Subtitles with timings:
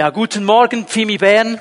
[0.00, 1.60] Ja, guten Morgen, Pfimi Bern.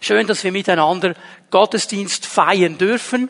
[0.00, 1.14] Schön, dass wir miteinander
[1.52, 3.28] Gottesdienst feiern dürfen.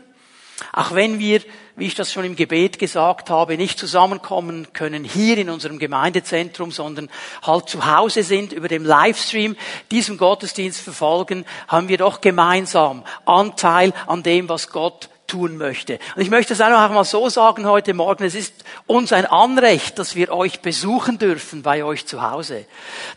[0.72, 1.42] Auch wenn wir,
[1.76, 6.70] wie ich das schon im Gebet gesagt habe, nicht zusammenkommen können hier in unserem Gemeindezentrum,
[6.70, 7.10] sondern
[7.42, 9.54] halt zu Hause sind, über dem Livestream
[9.90, 15.98] diesen Gottesdienst verfolgen, haben wir doch gemeinsam Anteil an dem, was Gott tun möchte.
[16.14, 18.54] Und ich möchte es noch einmal so sagen heute Morgen, es ist
[18.86, 22.66] uns ein Anrecht, dass wir euch besuchen dürfen bei euch zu Hause.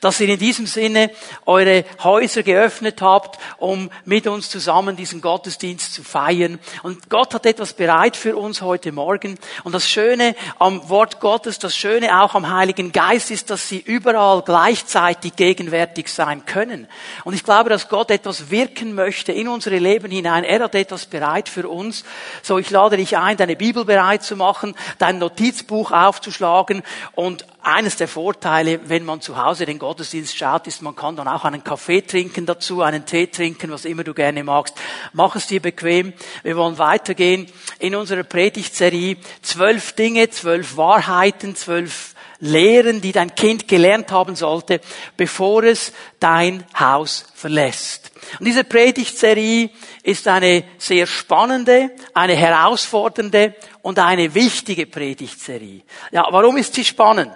[0.02, 1.12] Dass ihr in diesem Sinne
[1.46, 6.58] eure Häuser geöffnet habt, um mit uns zusammen diesen Gottesdienst zu feiern.
[6.82, 9.38] Und Gott hat etwas bereit für uns heute Morgen.
[9.64, 13.78] Und das Schöne am Wort Gottes, das Schöne auch am Heiligen Geist ist, dass sie
[13.78, 16.88] überall gleichzeitig gegenwärtig sein können.
[17.26, 20.44] Und ich glaube, dass Gott etwas wirken möchte in unsere Leben hinein.
[20.44, 22.04] Er hat etwas bereit für uns.
[22.42, 27.98] So, ich lade dich ein, deine Bibel bereit zu machen, dein Notizbuch aufzuschlagen und eines
[27.98, 31.66] der Vorteile, wenn man zu Hause den Gottesdienst schaut, ist, man kann dann auch einen
[31.66, 34.76] Kaffee trinken dazu, einen Tee trinken, was immer du gerne magst.
[35.12, 36.14] Mach es dir bequem.
[36.44, 37.48] Wir wollen weitergehen
[37.80, 39.18] in unserer Predigtserie.
[39.42, 44.80] Zwölf Dinge, zwölf Wahrheiten, zwölf Lehren, die dein Kind gelernt haben sollte,
[45.18, 48.12] bevor es dein Haus verlässt.
[48.40, 49.70] Und diese Predigtserie
[50.04, 55.82] ist eine sehr spannende, eine herausfordernde und eine wichtige Predigtserie.
[56.12, 57.34] Ja, warum ist sie spannend?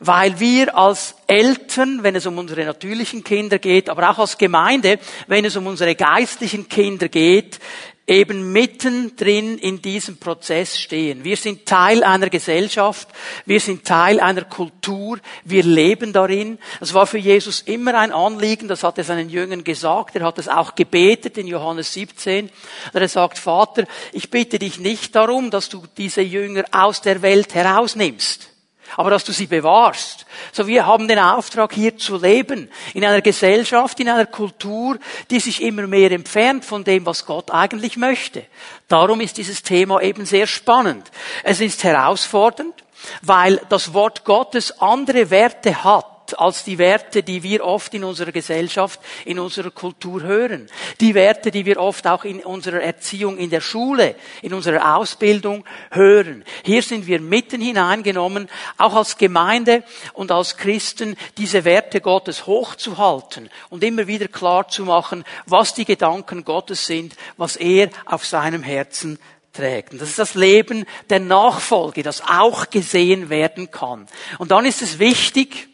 [0.00, 4.98] Weil wir als Eltern, wenn es um unsere natürlichen Kinder geht, aber auch als Gemeinde,
[5.28, 7.60] wenn es um unsere geistlichen Kinder geht,
[8.06, 11.24] eben mittendrin in diesem Prozess stehen.
[11.24, 13.08] Wir sind Teil einer Gesellschaft,
[13.46, 16.58] wir sind Teil einer Kultur, wir leben darin.
[16.80, 20.38] Das war für Jesus immer ein Anliegen, das hat er seinen Jüngern gesagt, er hat
[20.38, 22.50] es auch gebetet in Johannes 17.
[22.92, 27.54] Er sagt, Vater, ich bitte dich nicht darum, dass du diese Jünger aus der Welt
[27.54, 28.53] herausnimmst
[28.96, 30.26] aber dass du sie bewahrst.
[30.52, 34.98] So wir haben den Auftrag hier zu leben in einer Gesellschaft, in einer Kultur,
[35.30, 38.44] die sich immer mehr entfernt von dem, was Gott eigentlich möchte.
[38.88, 41.10] Darum ist dieses Thema eben sehr spannend.
[41.42, 42.74] Es ist herausfordernd,
[43.22, 48.32] weil das Wort Gottes andere Werte hat als die Werte, die wir oft in unserer
[48.32, 50.68] Gesellschaft, in unserer Kultur hören.
[51.00, 55.64] Die Werte, die wir oft auch in unserer Erziehung in der Schule, in unserer Ausbildung
[55.90, 56.44] hören.
[56.64, 58.48] Hier sind wir mitten hineingenommen,
[58.78, 59.84] auch als Gemeinde
[60.14, 65.84] und als Christen, diese Werte Gottes hochzuhalten und immer wieder klar zu machen, was die
[65.84, 69.18] Gedanken Gottes sind, was er auf seinem Herzen
[69.52, 69.92] trägt.
[69.92, 74.06] Und das ist das Leben der Nachfolge, das auch gesehen werden kann.
[74.38, 75.68] Und dann ist es wichtig,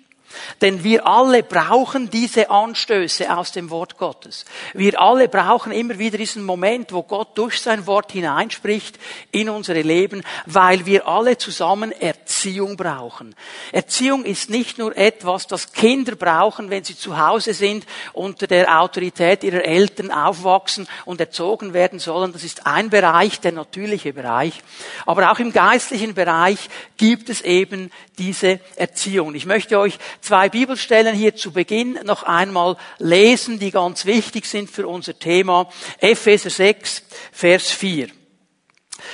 [0.61, 4.45] denn wir alle brauchen diese Anstöße aus dem Wort Gottes.
[4.75, 8.99] Wir alle brauchen immer wieder diesen Moment, wo Gott durch sein Wort hineinspricht
[9.33, 13.35] in unsere Leben, weil wir alle zusammen Erziehung brauchen.
[13.73, 18.81] Erziehung ist nicht nur etwas, das Kinder brauchen, wenn sie zu Hause sind, unter der
[18.81, 22.33] Autorität ihrer Eltern aufwachsen und erzogen werden sollen.
[22.33, 24.63] Das ist ein Bereich, der natürliche Bereich.
[25.07, 29.35] Aber auch im geistlichen Bereich gibt es eben diese Erziehung.
[29.35, 34.71] Ich möchte euch zwei Bibelstellen hier zu Beginn noch einmal lesen, die ganz wichtig sind
[34.71, 35.69] für unser Thema.
[35.99, 38.09] Epheser 6, Vers 4.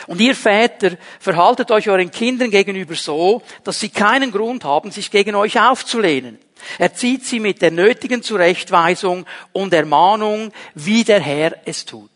[0.06, 5.11] Und ihr Väter, verhaltet euch euren Kindern gegenüber so, dass sie keinen Grund haben, sich
[5.11, 6.39] gegen euch aufzulehnen.
[6.78, 12.11] Erzieht sie mit der nötigen Zurechtweisung und Ermahnung, wie der Herr es tut.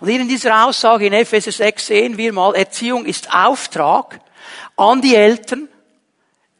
[0.00, 4.20] Und hier in dieser Aussage in Epheser 6 sehen wir mal, Erziehung ist Auftrag
[4.76, 5.68] an die Eltern,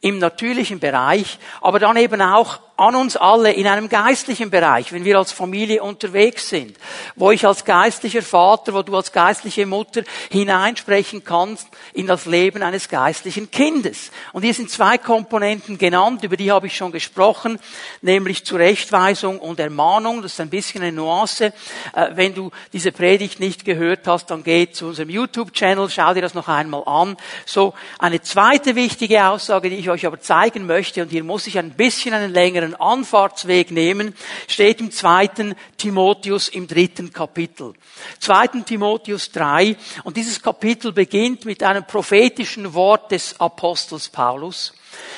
[0.07, 5.03] im natürlichen Bereich, aber dann eben auch an uns alle in einem geistlichen Bereich, wenn
[5.03, 6.77] wir als Familie unterwegs sind,
[7.15, 12.61] wo ich als geistlicher Vater, wo du als geistliche Mutter hineinsprechen kannst in das Leben
[12.61, 14.11] eines geistlichen Kindes.
[14.31, 17.59] Und hier sind zwei Komponenten genannt, über die habe ich schon gesprochen,
[18.01, 20.21] nämlich Zurechtweisung und Ermahnung.
[20.21, 21.53] Das ist ein bisschen eine Nuance.
[21.93, 26.21] Äh, wenn du diese Predigt nicht gehört hast, dann geh zu unserem YouTube-Channel, schau dir
[26.21, 27.17] das noch einmal an.
[27.45, 31.57] So, eine zweite wichtige Aussage, die ich euch aber zeigen möchte, und hier muss ich
[31.57, 34.13] ein bisschen einen längeren einen Anfahrtsweg nehmen,
[34.47, 37.73] steht im zweiten Timotheus im dritten Kapitel.
[38.19, 39.75] Zweiten Timotheus 3.
[40.03, 44.73] Und dieses Kapitel beginnt mit einem prophetischen Wort des Apostels Paulus.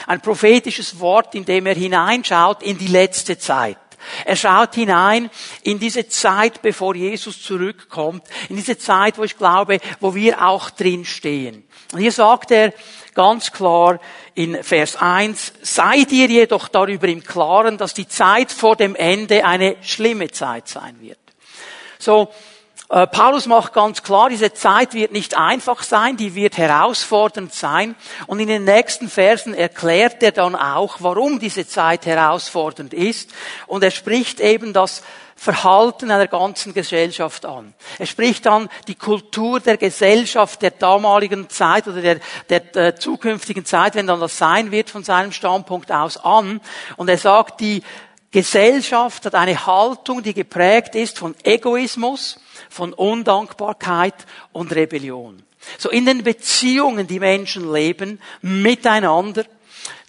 [0.07, 3.78] Ein prophetisches Wort, in dem er hineinschaut in die letzte Zeit.
[4.25, 5.30] Er schaut hinein
[5.63, 10.69] in diese Zeit, bevor Jesus zurückkommt, in diese Zeit, wo ich glaube, wo wir auch
[10.69, 11.63] drin stehen.
[11.92, 12.74] Und hier sagt er,
[13.19, 14.00] ganz klar
[14.33, 19.44] in Vers 1, seid ihr jedoch darüber im Klaren, dass die Zeit vor dem Ende
[19.44, 21.19] eine schlimme Zeit sein wird.
[21.98, 22.30] So,
[22.92, 27.95] Äh, Paulus macht ganz klar, diese Zeit wird nicht einfach sein, die wird herausfordernd sein.
[28.25, 33.30] Und in den nächsten Versen erklärt er dann auch, warum diese Zeit herausfordernd ist.
[33.68, 35.04] Und er spricht eben das
[35.40, 37.74] Verhalten einer ganzen Gesellschaft an.
[37.98, 42.20] Er spricht dann die Kultur der Gesellschaft der damaligen Zeit oder der,
[42.50, 46.60] der, der äh, zukünftigen Zeit, wenn dann das sein wird, von seinem Standpunkt aus an.
[46.98, 47.84] Und er sagt, die
[48.32, 55.42] Gesellschaft hat eine Haltung, die geprägt ist von Egoismus, von Undankbarkeit und Rebellion.
[55.78, 59.46] So in den Beziehungen, die Menschen leben, miteinander,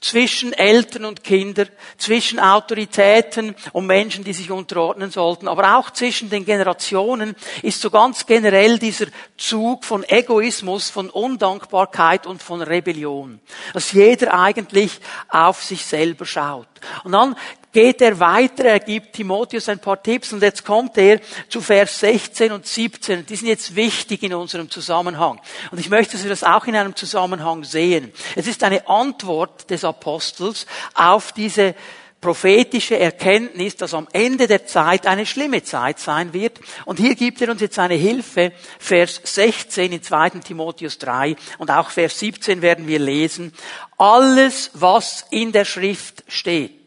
[0.00, 1.66] zwischen Eltern und Kinder,
[1.98, 7.90] zwischen Autoritäten und Menschen, die sich unterordnen sollten, aber auch zwischen den Generationen ist so
[7.90, 9.06] ganz generell dieser
[9.36, 13.40] Zug von Egoismus, von Undankbarkeit und von Rebellion,
[13.74, 16.68] dass jeder eigentlich auf sich selber schaut.
[17.04, 17.36] Und dann
[17.72, 22.00] geht er weiter, er gibt Timotheus ein paar Tipps und jetzt kommt er zu Vers
[22.00, 23.26] 16 und 17.
[23.26, 25.40] Die sind jetzt wichtig in unserem Zusammenhang.
[25.70, 28.12] Und ich möchte, dass wir das auch in einem Zusammenhang sehen.
[28.34, 31.74] Es ist eine Antwort des Apostels auf diese
[32.20, 36.60] prophetische Erkenntnis, dass am Ende der Zeit eine schlimme Zeit sein wird.
[36.84, 38.52] Und hier gibt er uns jetzt eine Hilfe.
[38.78, 40.30] Vers 16 in 2.
[40.40, 43.54] Timotheus 3 und auch Vers 17 werden wir lesen.
[43.96, 46.79] Alles, was in der Schrift steht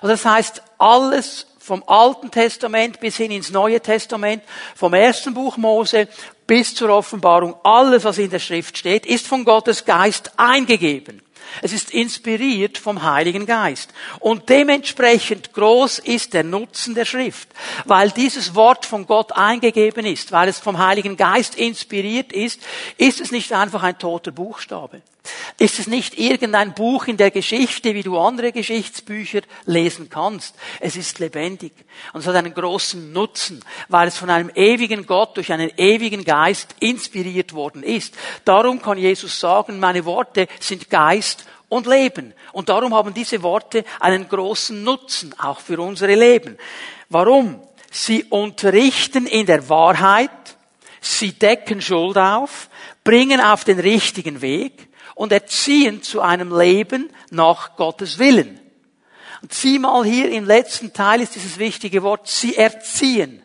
[0.00, 4.42] also das heißt, alles vom Alten Testament bis hin ins Neue Testament,
[4.74, 6.08] vom ersten Buch Mose
[6.46, 11.22] bis zur Offenbarung, alles, was in der Schrift steht, ist von Gottes Geist eingegeben.
[11.62, 13.92] Es ist inspiriert vom Heiligen Geist.
[14.20, 17.48] Und dementsprechend groß ist der Nutzen der Schrift.
[17.84, 22.60] Weil dieses Wort von Gott eingegeben ist, weil es vom Heiligen Geist inspiriert ist,
[22.98, 25.02] ist es nicht einfach ein toter Buchstabe.
[25.58, 30.54] Ist es nicht irgendein Buch in der Geschichte, wie du andere Geschichtsbücher lesen kannst.
[30.80, 31.72] Es ist lebendig.
[32.12, 36.24] Und es hat einen großen Nutzen, weil es von einem ewigen Gott durch einen ewigen
[36.24, 38.14] Geist inspiriert worden ist.
[38.44, 42.32] Darum kann Jesus sagen, meine Worte sind Geist und Leben.
[42.52, 46.56] Und darum haben diese Worte einen großen Nutzen, auch für unsere Leben.
[47.08, 47.60] Warum?
[47.90, 50.30] Sie unterrichten in der Wahrheit,
[51.00, 52.68] sie decken Schuld auf,
[53.04, 58.60] bringen auf den richtigen Weg, und erziehen zu einem Leben nach Gottes Willen.
[59.42, 63.42] Und sieh mal hier im letzten Teil ist dieses wichtige Wort, sie erziehen.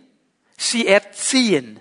[0.58, 1.80] Sie erziehen.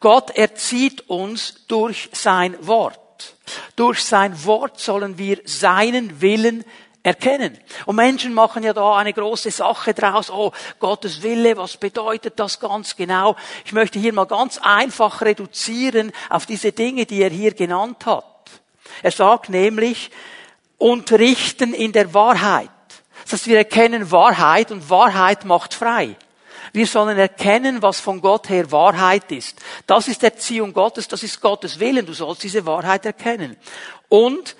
[0.00, 3.36] Gott erzieht uns durch sein Wort.
[3.74, 6.62] Durch sein Wort sollen wir seinen Willen
[7.02, 7.56] erkennen.
[7.86, 10.30] Und Menschen machen ja da eine große Sache draus.
[10.30, 13.34] Oh, Gottes Wille, was bedeutet das ganz genau?
[13.64, 18.35] Ich möchte hier mal ganz einfach reduzieren auf diese Dinge, die er hier genannt hat.
[19.02, 20.10] Er sagt nämlich,
[20.78, 22.70] unterrichten in der Wahrheit.
[23.22, 26.16] Das heißt, wir erkennen Wahrheit und Wahrheit macht frei.
[26.72, 29.58] Wir sollen erkennen, was von Gott her Wahrheit ist.
[29.86, 32.04] Das ist Erziehung Gottes, das ist Gottes Willen.
[32.04, 33.56] Du sollst diese Wahrheit erkennen.
[34.08, 34.56] Und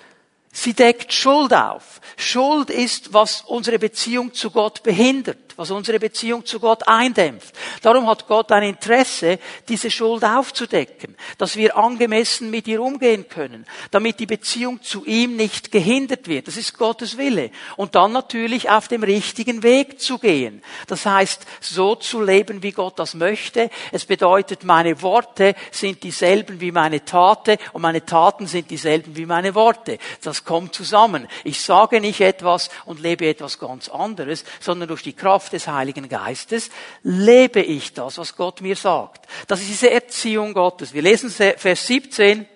[0.51, 2.01] sie deckt Schuld auf.
[2.17, 7.53] Schuld ist, was unsere Beziehung zu Gott behindert was unsere Beziehung zu Gott eindämpft.
[7.81, 13.65] Darum hat Gott ein Interesse, diese Schuld aufzudecken, dass wir angemessen mit ihr umgehen können,
[13.91, 16.47] damit die Beziehung zu ihm nicht gehindert wird.
[16.47, 17.49] Das ist Gottes Wille.
[17.75, 20.61] Und dann natürlich auf dem richtigen Weg zu gehen.
[20.85, 23.71] Das heißt, so zu leben, wie Gott das möchte.
[23.91, 29.25] Es bedeutet, meine Worte sind dieselben wie meine Taten und meine Taten sind dieselben wie
[29.25, 29.97] meine Worte.
[30.21, 31.27] Das kommt zusammen.
[31.43, 36.09] Ich sage nicht etwas und lebe etwas ganz anderes, sondern durch die Kraft des Heiligen
[36.09, 36.69] Geistes
[37.03, 39.27] lebe ich das, was Gott mir sagt.
[39.47, 40.93] Das ist diese Erziehung Gottes.
[40.93, 42.47] Wir lesen Vers 17.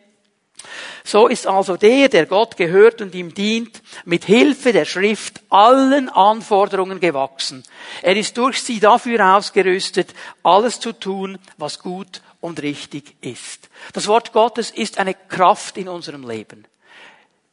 [1.04, 6.10] So ist also der, der Gott gehört und ihm dient, mit Hilfe der Schrift allen
[6.10, 7.64] Anforderungen gewachsen.
[8.02, 13.70] Er ist durch sie dafür ausgerüstet, alles zu tun, was gut und richtig ist.
[13.94, 16.66] Das Wort Gottes ist eine Kraft in unserem Leben.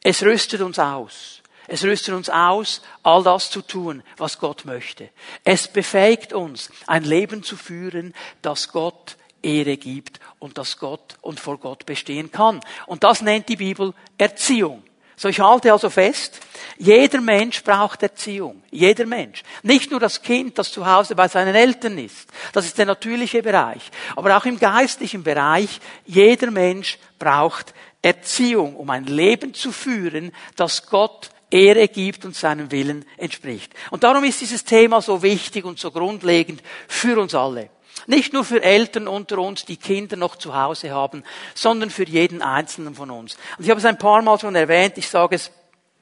[0.03, 1.41] Es rüstet uns aus.
[1.67, 5.09] Es rüstet uns aus, all das zu tun, was Gott möchte.
[5.43, 11.39] Es befähigt uns, ein Leben zu führen, das Gott Ehre gibt und das Gott und
[11.39, 12.59] vor Gott bestehen kann.
[12.87, 14.83] Und das nennt die Bibel Erziehung.
[15.15, 16.39] So, ich halte also fest,
[16.77, 18.63] jeder Mensch braucht Erziehung.
[18.71, 19.43] Jeder Mensch.
[19.63, 22.29] Nicht nur das Kind, das zu Hause bei seinen Eltern ist.
[22.53, 23.91] Das ist der natürliche Bereich.
[24.15, 30.87] Aber auch im geistlichen Bereich, jeder Mensch braucht Erziehung, um ein Leben zu führen, das
[30.87, 33.73] Gott Ehre gibt und seinem Willen entspricht.
[33.91, 37.69] Und darum ist dieses Thema so wichtig und so grundlegend für uns alle.
[38.07, 41.23] Nicht nur für Eltern unter uns, die Kinder noch zu Hause haben,
[41.55, 43.37] sondern für jeden Einzelnen von uns.
[43.57, 45.51] Und ich habe es ein paar Mal schon erwähnt, ich sage es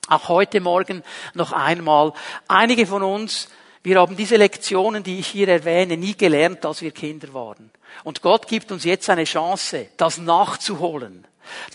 [0.07, 2.13] auch heute Morgen noch einmal.
[2.47, 3.49] Einige von uns
[3.87, 7.71] Wir haben diese Lektionen, die ich hier erwähne, nie gelernt, als wir Kinder waren.
[8.03, 11.25] Und Gott gibt uns jetzt eine Chance, das nachzuholen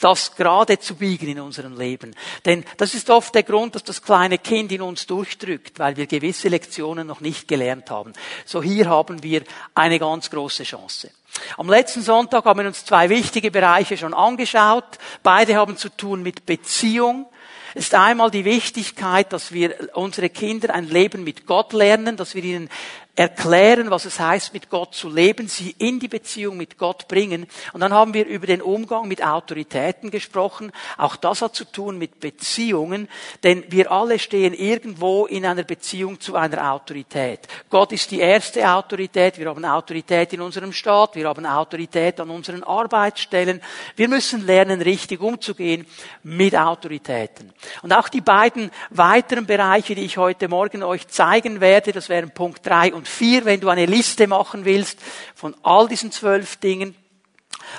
[0.00, 2.14] das gerade zu biegen in unserem Leben.
[2.44, 6.06] Denn das ist oft der Grund, dass das kleine Kind in uns durchdrückt, weil wir
[6.06, 8.12] gewisse Lektionen noch nicht gelernt haben.
[8.44, 9.42] So hier haben wir
[9.74, 11.10] eine ganz große Chance.
[11.56, 14.98] Am letzten Sonntag haben wir uns zwei wichtige Bereiche schon angeschaut.
[15.22, 17.26] Beide haben zu tun mit Beziehung
[17.74, 22.44] ist einmal die Wichtigkeit, dass wir unsere Kinder ein Leben mit Gott lernen, dass wir
[22.44, 22.68] ihnen
[23.14, 27.46] erklären, was es heißt, mit Gott zu leben, sie in die Beziehung mit Gott bringen.
[27.74, 30.72] Und dann haben wir über den Umgang mit Autoritäten gesprochen.
[30.96, 33.08] Auch das hat zu tun mit Beziehungen,
[33.42, 37.40] denn wir alle stehen irgendwo in einer Beziehung zu einer Autorität.
[37.68, 39.38] Gott ist die erste Autorität.
[39.38, 41.14] Wir haben Autorität in unserem Staat.
[41.14, 43.60] Wir haben Autorität an unseren Arbeitsstellen.
[43.94, 45.86] Wir müssen lernen, richtig umzugehen
[46.22, 47.52] mit Autoritäten.
[47.82, 52.30] Und auch die beiden weiteren Bereiche, die ich heute Morgen euch zeigen werde, das wären
[52.30, 54.98] Punkt drei und vier, wenn du eine Liste machen willst
[55.34, 56.94] von all diesen zwölf Dingen,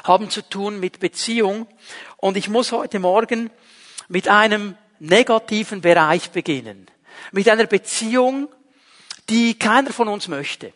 [0.03, 1.68] haben zu tun mit Beziehung.
[2.18, 3.50] Und ich muss heute Morgen
[4.08, 6.88] mit einem negativen Bereich beginnen.
[7.32, 8.48] Mit einer Beziehung,
[9.30, 10.74] die keiner von uns möchte.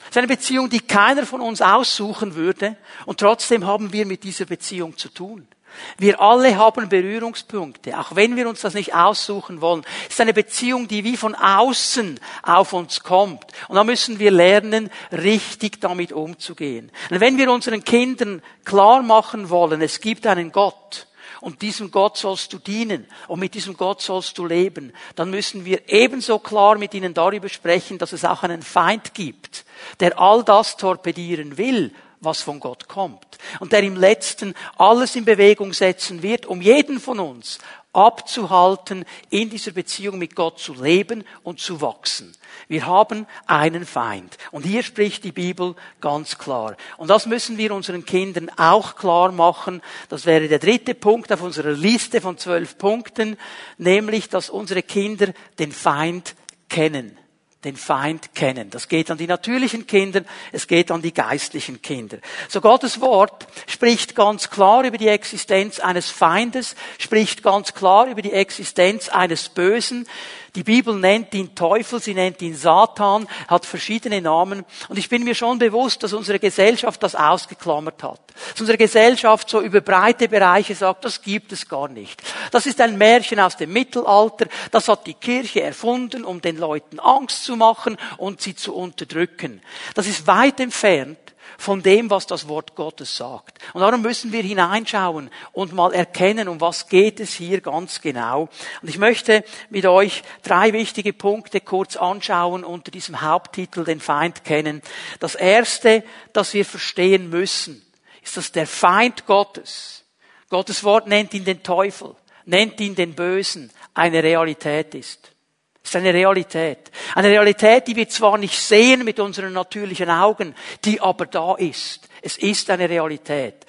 [0.00, 2.76] Es ist eine Beziehung, die keiner von uns aussuchen würde.
[3.04, 5.48] Und trotzdem haben wir mit dieser Beziehung zu tun.
[5.96, 9.84] Wir alle haben Berührungspunkte, auch wenn wir uns das nicht aussuchen wollen.
[10.06, 13.44] Es ist eine Beziehung, die wie von außen auf uns kommt.
[13.68, 16.90] Und da müssen wir lernen, richtig damit umzugehen.
[17.10, 21.08] Und wenn wir unseren Kindern klar machen wollen, es gibt einen Gott,
[21.40, 25.64] und diesem Gott sollst du dienen und mit diesem Gott sollst du leben, dann müssen
[25.64, 29.64] wir ebenso klar mit ihnen darüber sprechen, dass es auch einen Feind gibt,
[30.00, 33.38] der all das torpedieren will, was von Gott kommt.
[33.60, 37.58] Und der im letzten alles in Bewegung setzen wird, um jeden von uns
[37.92, 42.32] abzuhalten, in dieser Beziehung mit Gott zu leben und zu wachsen.
[42.68, 44.36] Wir haben einen Feind.
[44.52, 46.76] Und hier spricht die Bibel ganz klar.
[46.96, 49.82] Und das müssen wir unseren Kindern auch klar machen.
[50.08, 53.36] Das wäre der dritte Punkt auf unserer Liste von zwölf Punkten,
[53.78, 56.36] nämlich, dass unsere Kinder den Feind
[56.68, 57.18] kennen
[57.64, 58.70] den Feind kennen.
[58.70, 60.22] Das geht an die natürlichen Kinder,
[60.52, 62.18] es geht an die geistlichen Kinder.
[62.48, 68.22] So Gottes Wort spricht ganz klar über die Existenz eines Feindes, spricht ganz klar über
[68.22, 70.06] die Existenz eines Bösen.
[70.54, 74.64] Die Bibel nennt ihn Teufel, sie nennt ihn Satan, hat verschiedene Namen.
[74.88, 78.20] Und ich bin mir schon bewusst, dass unsere Gesellschaft das ausgeklammert hat.
[78.52, 82.22] Dass unsere Gesellschaft so über breite Bereiche sagt, das gibt es gar nicht.
[82.50, 86.98] Das ist ein Märchen aus dem Mittelalter, das hat die Kirche erfunden, um den Leuten
[86.98, 89.62] Angst machen und sie zu unterdrücken.
[89.94, 91.18] Das ist weit entfernt
[91.58, 93.58] von dem, was das Wort Gottes sagt.
[93.74, 98.48] Und darum müssen wir hineinschauen und mal erkennen, um was geht es hier ganz genau.
[98.80, 104.44] Und ich möchte mit euch drei wichtige Punkte kurz anschauen unter diesem Haupttitel, den Feind
[104.44, 104.82] kennen.
[105.18, 107.84] Das erste, das wir verstehen müssen,
[108.22, 110.04] ist, dass der Feind Gottes,
[110.50, 112.14] Gottes Wort nennt ihn den Teufel,
[112.44, 115.32] nennt ihn den Bösen, eine Realität ist.
[115.82, 116.90] Das ist eine Realität.
[117.14, 120.54] Eine Realität, die wir zwar nicht sehen mit unseren natürlichen Augen,
[120.84, 122.08] die aber da ist.
[122.20, 123.64] Es ist eine Realität.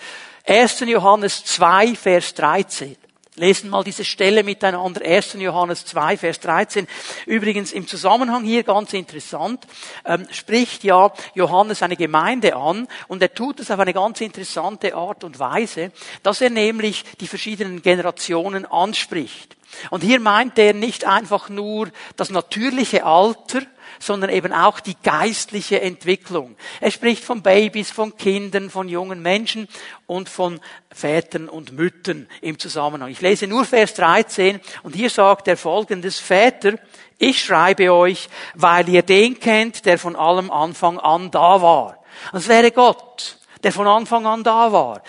[0.46, 0.82] 1.
[0.82, 2.98] Johannes 2, Vers 13.
[3.39, 5.01] Lesen mal diese Stelle miteinander.
[5.03, 5.34] 1.
[5.39, 6.88] Johannes 2, Vers 13.
[7.25, 9.65] Übrigens im Zusammenhang hier ganz interessant,
[10.05, 14.93] ähm, spricht ja Johannes eine Gemeinde an und er tut es auf eine ganz interessante
[14.93, 15.91] Art und Weise,
[16.22, 19.55] dass er nämlich die verschiedenen Generationen anspricht.
[19.89, 23.62] Und hier meint er nicht einfach nur das natürliche Alter,
[23.98, 26.55] sondern eben auch die geistliche Entwicklung.
[26.81, 29.67] Er spricht von Babys, von Kindern, von jungen Menschen
[30.05, 30.60] und von
[30.91, 33.10] Vätern und Müttern im Zusammenhang.
[33.10, 36.75] Ich lese nur Vers 13 und hier sagt er folgendes, Väter,
[37.17, 41.98] ich schreibe euch, weil ihr den kennt, der von allem Anfang an da war.
[42.31, 45.03] Das wäre Gott, der von Anfang an da war.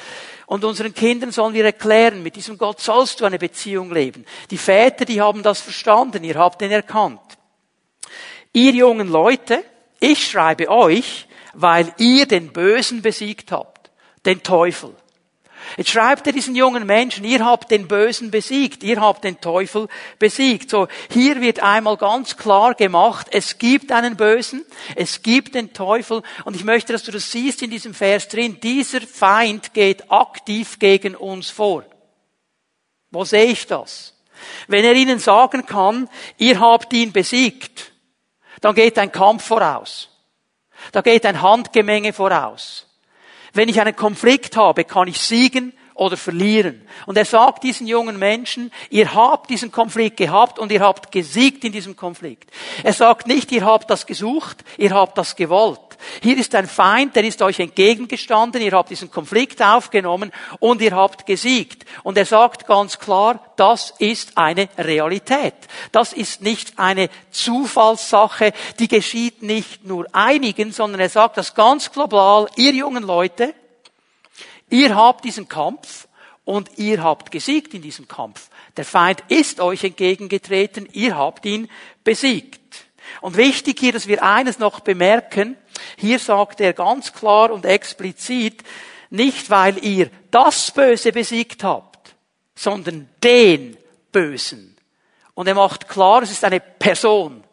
[0.46, 4.26] Und unseren Kindern sollen wir erklären, mit diesem Gott sollst du eine Beziehung leben.
[4.50, 7.20] Die Väter, die haben das verstanden, ihr habt ihn erkannt.
[8.52, 9.64] Ihr jungen Leute,
[10.00, 13.90] ich schreibe euch, weil ihr den Bösen besiegt habt,
[14.24, 14.94] den Teufel.
[15.76, 19.88] Jetzt schreibt er diesen jungen Menschen, ihr habt den Bösen besiegt, ihr habt den Teufel
[20.18, 20.70] besiegt.
[20.70, 24.64] So, hier wird einmal ganz klar gemacht, es gibt einen Bösen,
[24.96, 28.58] es gibt den Teufel und ich möchte, dass du das siehst in diesem Vers drin,
[28.60, 31.84] dieser Feind geht aktiv gegen uns vor.
[33.10, 34.14] Wo sehe ich das?
[34.66, 37.89] Wenn er ihnen sagen kann, ihr habt ihn besiegt,
[38.60, 40.08] dann geht ein Kampf voraus.
[40.92, 42.86] Da geht ein Handgemenge voraus.
[43.52, 46.86] Wenn ich einen Konflikt habe, kann ich siegen oder verlieren.
[47.06, 51.64] Und er sagt diesen jungen Menschen, ihr habt diesen Konflikt gehabt und ihr habt gesiegt
[51.64, 52.50] in diesem Konflikt.
[52.82, 55.89] Er sagt nicht, ihr habt das gesucht, ihr habt das gewollt.
[56.22, 60.94] Hier ist ein Feind, der ist euch entgegengestanden, ihr habt diesen Konflikt aufgenommen und ihr
[60.94, 61.84] habt gesiegt.
[62.02, 65.54] Und er sagt ganz klar, das ist eine Realität.
[65.92, 71.92] Das ist nicht eine Zufallssache, die geschieht nicht nur einigen, sondern er sagt das ganz
[71.92, 73.54] global, ihr jungen Leute,
[74.70, 76.06] Ihr habt diesen Kampf
[76.44, 78.48] und ihr habt gesiegt in diesem Kampf.
[78.76, 81.68] Der Feind ist euch entgegengetreten, ihr habt ihn
[82.04, 82.60] besiegt.
[83.20, 85.56] Und wichtig hier, dass wir eines noch bemerken,
[85.96, 88.62] hier sagt er ganz klar und explizit,
[89.10, 92.14] nicht weil ihr das Böse besiegt habt,
[92.54, 93.76] sondern den
[94.12, 94.76] Bösen.
[95.34, 97.44] Und er macht klar, es ist eine Person.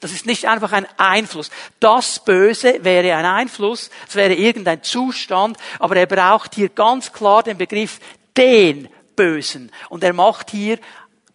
[0.00, 1.50] Das ist nicht einfach ein Einfluss.
[1.78, 7.42] Das Böse wäre ein Einfluss, es wäre irgendein Zustand, aber er braucht hier ganz klar
[7.42, 8.00] den Begriff
[8.36, 9.70] den Bösen.
[9.90, 10.78] Und er macht hier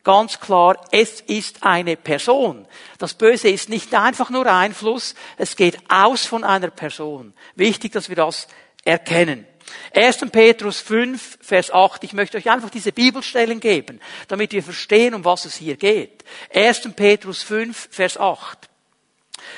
[0.06, 2.66] ganz klar, es ist eine Person.
[2.98, 7.34] Das Böse ist nicht einfach nur Einfluss, es geht aus von einer Person.
[7.56, 8.48] Wichtig, dass wir das
[8.86, 9.46] erkennen.
[9.94, 10.30] 1.
[10.32, 12.04] Petrus 5, Vers 8.
[12.04, 16.24] Ich möchte euch einfach diese Bibelstellen geben, damit wir verstehen, um was es hier geht.
[16.54, 16.94] 1.
[16.96, 18.70] Petrus 5, Vers 8.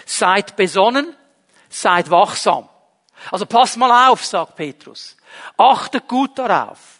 [0.06, 1.16] Seid besonnen,
[1.70, 2.70] seid wachsam.
[3.32, 5.18] Also passt mal auf, sagt Petrus.
[5.58, 6.97] Achtet gut darauf.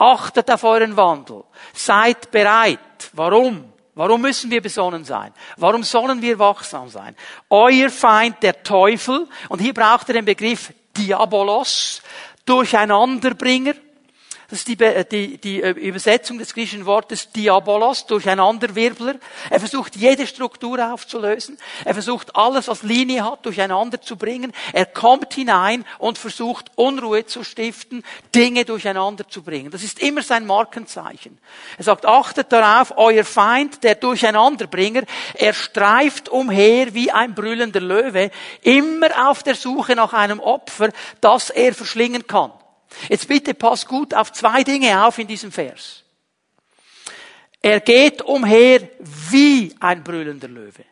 [0.00, 1.44] Achtet auf euren Wandel.
[1.74, 3.10] Seid bereit.
[3.12, 3.70] Warum?
[3.94, 5.30] Warum müssen wir besonnen sein?
[5.58, 7.14] Warum sollen wir wachsam sein?
[7.50, 12.00] Euer Feind, der Teufel, und hier braucht er den Begriff Diabolos,
[12.46, 13.74] Durcheinanderbringer.
[14.50, 19.14] Das ist die, äh, die, die äh, Übersetzung des griechischen Wortes Diabolos, Durcheinanderwirbler.
[19.48, 21.56] Er versucht jede Struktur aufzulösen.
[21.84, 24.52] Er versucht alles, was Linie hat, durcheinander zu bringen.
[24.72, 28.02] Er kommt hinein und versucht Unruhe zu stiften,
[28.34, 29.70] Dinge durcheinander zu bringen.
[29.70, 31.38] Das ist immer sein Markenzeichen.
[31.78, 35.02] Er sagt, achtet darauf, euer Feind, der Durcheinanderbringer,
[35.34, 40.90] er streift umher wie ein brüllender Löwe, immer auf der Suche nach einem Opfer,
[41.20, 42.50] das er verschlingen kann.
[43.08, 46.04] Jetzt bitte pass gut auf zwei Dinge auf in diesem Vers.
[47.62, 48.88] Er geht umher
[49.30, 50.84] wie ein brüllender Löwe.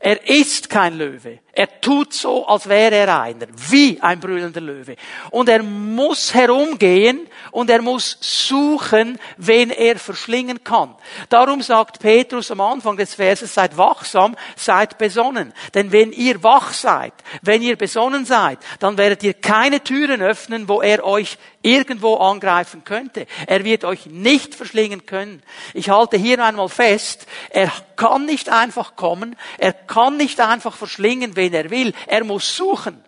[0.00, 1.40] Er ist kein Löwe.
[1.58, 4.94] Er tut so, als wäre er einer, wie ein brüllender Löwe.
[5.30, 10.94] Und er muss herumgehen und er muss suchen, wen er verschlingen kann.
[11.30, 15.54] Darum sagt Petrus am Anfang des Verses, seid wachsam, seid besonnen.
[15.72, 20.68] Denn wenn ihr wach seid, wenn ihr besonnen seid, dann werdet ihr keine Türen öffnen,
[20.68, 23.26] wo er euch irgendwo angreifen könnte.
[23.46, 25.42] Er wird euch nicht verschlingen können.
[25.74, 31.34] Ich halte hier einmal fest, er kann nicht einfach kommen, er kann nicht einfach verschlingen,
[31.34, 31.92] wen er will.
[32.06, 33.02] Er muss suchen.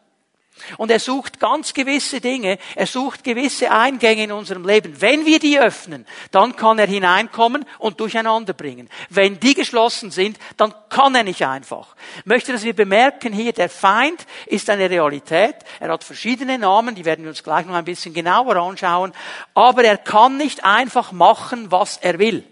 [0.77, 5.01] Und er sucht ganz gewisse Dinge, er sucht gewisse Eingänge in unserem Leben.
[5.01, 8.89] Wenn wir die öffnen, dann kann er hineinkommen und durcheinander bringen.
[9.09, 11.95] Wenn die geschlossen sind, dann kann er nicht einfach.
[12.19, 15.57] Ich möchte, dass wir bemerken hier, der Feind ist eine Realität.
[15.81, 19.13] Er hat verschiedene Namen, die werden wir uns gleich noch ein bisschen genauer anschauen.
[19.55, 22.45] Aber er kann nicht einfach machen, was er will.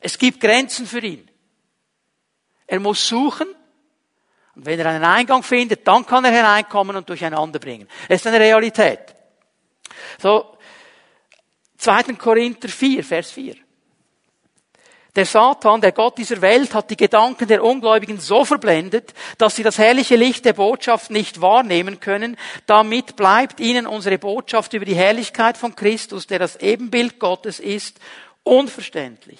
[0.00, 1.28] Es gibt Grenzen für ihn.
[2.66, 3.46] Er muss suchen,
[4.56, 7.86] und wenn er einen Eingang findet, dann kann er hereinkommen und durcheinander bringen.
[8.08, 9.14] Das ist eine Realität.
[10.18, 10.56] So,
[11.76, 12.14] 2.
[12.14, 13.54] Korinther 4, Vers 4.
[15.14, 19.62] Der Satan, der Gott dieser Welt, hat die Gedanken der Ungläubigen so verblendet, dass sie
[19.62, 22.36] das herrliche Licht der Botschaft nicht wahrnehmen können.
[22.66, 27.98] Damit bleibt ihnen unsere Botschaft über die Herrlichkeit von Christus, der das Ebenbild Gottes ist,
[28.42, 29.38] unverständlich.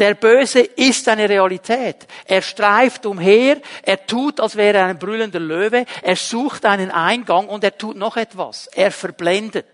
[0.00, 2.06] Der Böse ist eine Realität.
[2.24, 7.48] Er streift umher, er tut, als wäre er ein brüllender Löwe, er sucht einen Eingang
[7.48, 8.66] und er tut noch etwas.
[8.68, 9.66] Er verblendet.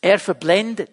[0.00, 0.90] Er verblendet.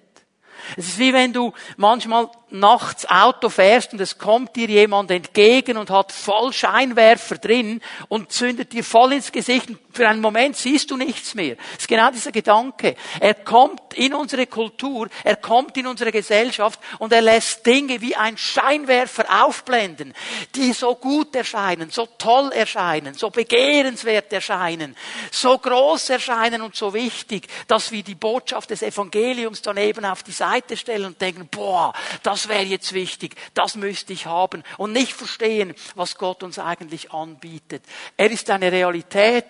[0.76, 5.78] Es ist wie wenn du manchmal nachts Auto fährst und es kommt dir jemand entgegen
[5.78, 10.56] und hat voll Scheinwerfer drin und zündet dir voll ins Gesicht und für einen Moment
[10.56, 11.56] siehst du nichts mehr.
[11.56, 12.96] Das ist genau dieser Gedanke.
[13.20, 18.16] Er kommt in unsere Kultur, er kommt in unsere Gesellschaft und er lässt Dinge wie
[18.16, 20.14] ein Scheinwerfer aufblenden,
[20.56, 24.96] die so gut erscheinen, so toll erscheinen, so begehrenswert erscheinen,
[25.32, 30.32] so groß erscheinen und so wichtig, dass wir die Botschaft des Evangeliums daneben auf die
[30.32, 34.94] Seite stellen und denken, boah, das das wäre jetzt wichtig, das müsste ich haben und
[34.94, 37.84] nicht verstehen, was Gott uns eigentlich anbietet.
[38.18, 39.46] Er ist eine Realität,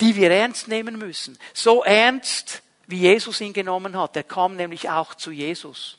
[0.00, 1.38] die wir ernst nehmen müssen.
[1.54, 4.16] So ernst, wie Jesus ihn genommen hat.
[4.16, 5.98] Er kam nämlich auch zu Jesus.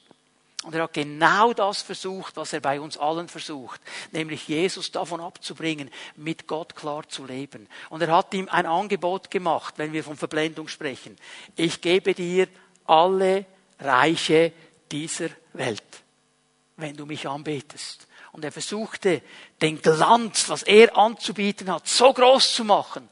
[0.63, 3.80] Und er hat genau das versucht, was er bei uns allen versucht,
[4.12, 7.70] nämlich Jesus davon abzubringen, mit Gott klar zu leben.
[7.90, 11.16] Und er hat ihm ein Angebot gemacht, wenn wir von Verblendung sprechen.
[11.56, 12.50] Ich gebe dir
[12.86, 13.46] alle
[13.80, 14.52] Reiche
[14.92, 15.84] dieser Welt,
[16.78, 18.08] wenn du mich anbetest.
[18.34, 19.24] Und er versuchte,
[19.63, 23.10] den Glanz, was er anzubieten hat, so groß zu machen,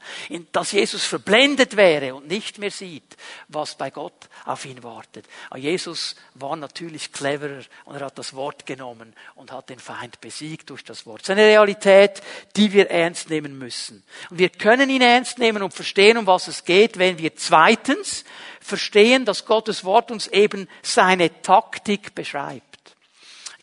[0.52, 3.16] dass Jesus verblendet wäre und nicht mehr sieht,
[3.48, 5.26] was bei Gott auf ihn wartet.
[5.50, 10.20] Aber Jesus war natürlich cleverer und er hat das Wort genommen und hat den Feind
[10.20, 11.22] besiegt durch das Wort.
[11.22, 12.22] Das ist eine Realität,
[12.54, 14.04] die wir ernst nehmen müssen.
[14.30, 18.24] Und wir können ihn ernst nehmen und verstehen, um was es geht, wenn wir zweitens
[18.60, 22.75] verstehen, dass Gottes Wort uns eben seine Taktik beschreibt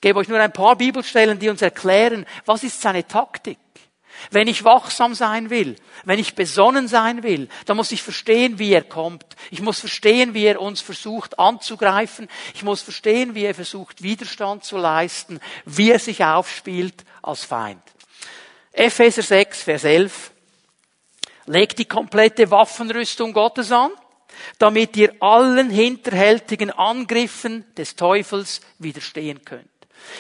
[0.04, 3.58] gebe euch nur ein paar Bibelstellen, die uns erklären, was ist seine Taktik.
[4.32, 8.74] Wenn ich wachsam sein will, wenn ich besonnen sein will, dann muss ich verstehen, wie
[8.74, 9.26] er kommt.
[9.50, 12.28] Ich muss verstehen, wie er uns versucht anzugreifen.
[12.54, 17.82] Ich muss verstehen, wie er versucht, Widerstand zu leisten, wie er sich aufspielt als Feind.
[18.74, 20.32] Epheser 6, Vers 11.
[21.46, 23.92] Legt die komplette Waffenrüstung Gottes an,
[24.60, 29.73] damit ihr allen hinterhältigen Angriffen des Teufels widerstehen könnt.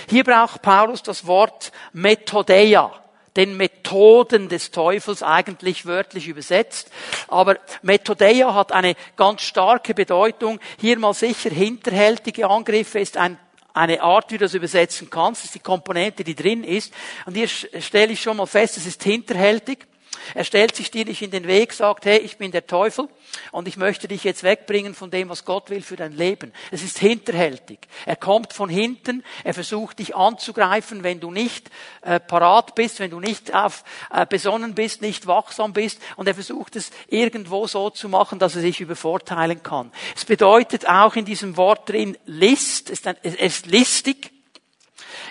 [0.10, 2.92] Hier braucht Paulus das Wort Methodeia,
[3.36, 6.92] den Methoden des Teufels eigentlich wörtlich übersetzt.
[7.28, 10.60] Aber Methodeia hat eine ganz starke Bedeutung.
[10.80, 13.38] Hier mal sicher hinterhältige Angriffe ist ein
[13.74, 16.94] eine Art, wie du das übersetzen kannst, ist die Komponente, die drin ist.
[17.26, 19.88] Und hier stelle ich schon mal fest, es ist hinterhältig.
[20.34, 23.08] Er stellt sich dir nicht in den Weg, sagt, hey, ich bin der Teufel
[23.52, 26.52] und ich möchte dich jetzt wegbringen von dem, was Gott will für dein Leben.
[26.72, 27.80] Es ist hinterhältig.
[28.06, 31.70] Er kommt von hinten, er versucht dich anzugreifen, wenn du nicht
[32.02, 36.36] äh, parat bist, wenn du nicht auf, äh, besonnen bist, nicht wachsam bist und er
[36.36, 39.92] versucht es irgendwo so zu machen, dass er sich übervorteilen kann.
[40.16, 44.33] Es bedeutet auch in diesem Wort drin List, es ist, ist listig,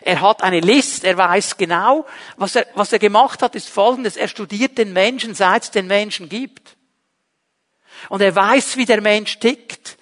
[0.02, 4.16] er hat eine List, er weiß genau, was er, was er gemacht hat, ist folgendes.
[4.16, 6.76] Er studiert den Menschen, seit es den Menschen gibt.
[8.08, 9.96] Und er weiß, wie der Mensch tickt.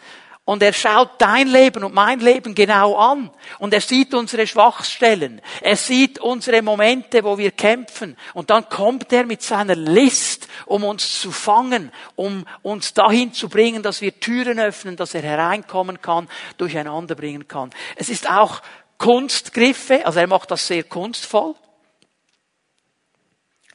[0.50, 3.30] Und er schaut dein Leben und mein Leben genau an.
[3.60, 5.40] Und er sieht unsere Schwachstellen.
[5.60, 8.16] Er sieht unsere Momente, wo wir kämpfen.
[8.34, 13.48] Und dann kommt er mit seiner List, um uns zu fangen, um uns dahin zu
[13.48, 17.70] bringen, dass wir Türen öffnen, dass er hereinkommen kann, durcheinander bringen kann.
[17.94, 18.60] Es ist auch
[19.00, 21.54] Kunstgriffe, also er macht das sehr kunstvoll.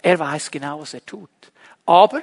[0.04, 1.32] Er weiß genau, was er tut.
[1.84, 2.22] Aber,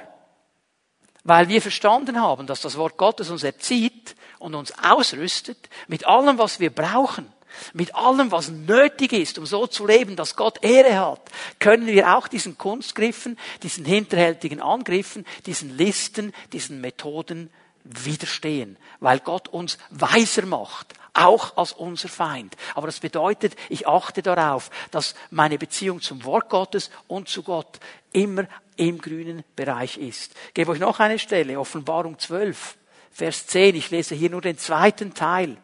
[1.25, 6.37] weil wir verstanden haben, dass das Wort Gottes uns erzieht und uns ausrüstet mit allem,
[6.37, 7.29] was wir brauchen,
[7.73, 12.15] mit allem, was nötig ist, um so zu leben, dass Gott Ehre hat, können wir
[12.15, 17.51] auch diesen Kunstgriffen, diesen hinterhältigen Angriffen, diesen Listen, diesen Methoden
[17.83, 22.55] widerstehen, weil Gott uns weiser macht, auch als unser Feind.
[22.75, 27.79] Aber das bedeutet, ich achte darauf, dass meine Beziehung zum Wort Gottes und zu Gott
[28.11, 28.45] immer
[28.75, 30.33] im grünen Bereich ist.
[30.47, 32.77] Ich gebe euch noch eine Stelle, Offenbarung 12,
[33.11, 33.75] Vers 10.
[33.75, 35.57] Ich lese hier nur den zweiten Teil.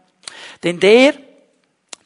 [0.63, 1.13] Denn der,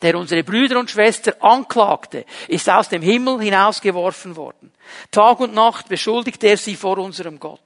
[0.01, 4.72] der unsere Brüder und Schwestern anklagte, ist aus dem Himmel hinausgeworfen worden.
[5.11, 7.59] Tag und Nacht beschuldigt er sie vor unserem Gott.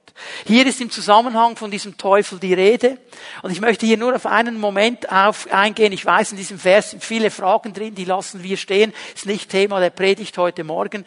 [0.46, 2.98] Hier ist im Zusammenhang von diesem Teufel die Rede.
[3.42, 5.92] Und ich möchte hier nur auf einen Moment auf eingehen.
[5.92, 8.92] Ich weiß, in diesem Vers sind viele Fragen drin, die lassen wir stehen.
[9.14, 11.04] Ist nicht Thema der Predigt heute Morgen.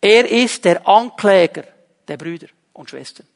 [0.00, 1.64] Er ist der Ankläger
[2.06, 3.26] der Brüder und Schwestern.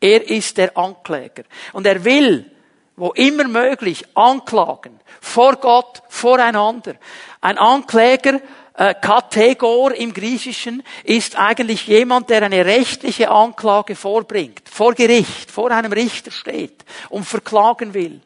[0.00, 1.44] Er ist der Ankläger.
[1.72, 2.50] Und er will,
[2.96, 5.00] wo immer möglich, anklagen.
[5.20, 6.94] Vor Gott, voreinander.
[7.40, 8.40] Ein Ankläger
[8.76, 15.70] äh, Kategor im Griechischen ist eigentlich jemand, der eine rechtliche Anklage vorbringt, vor Gericht, vor
[15.70, 18.20] einem Richter steht und verklagen will.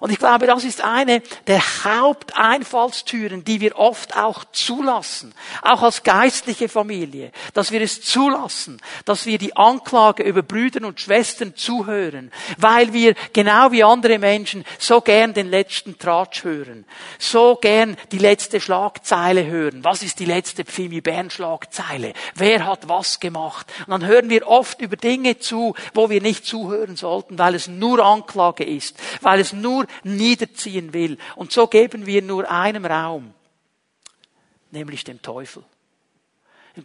[0.00, 6.02] Und ich glaube, das ist eine der Haupteinfallstüren, die wir oft auch zulassen, auch als
[6.02, 12.32] geistliche Familie, dass wir es zulassen, dass wir die Anklage über Brüder und Schwestern zuhören,
[12.56, 16.86] weil wir genau wie andere Menschen so gern den letzten Tratsch hören,
[17.18, 19.84] so gern die letzte Schlagzeile hören.
[19.84, 22.14] Was ist die letzte Pfimi Bern Schlagzeile?
[22.34, 23.70] Wer hat was gemacht?
[23.86, 27.68] Und dann hören wir oft über Dinge zu, wo wir nicht zuhören sollten, weil es
[27.68, 31.18] nur Anklage ist, weil es nur niederziehen will.
[31.36, 33.34] Und so geben wir nur einem Raum,
[34.70, 35.64] nämlich dem Teufel.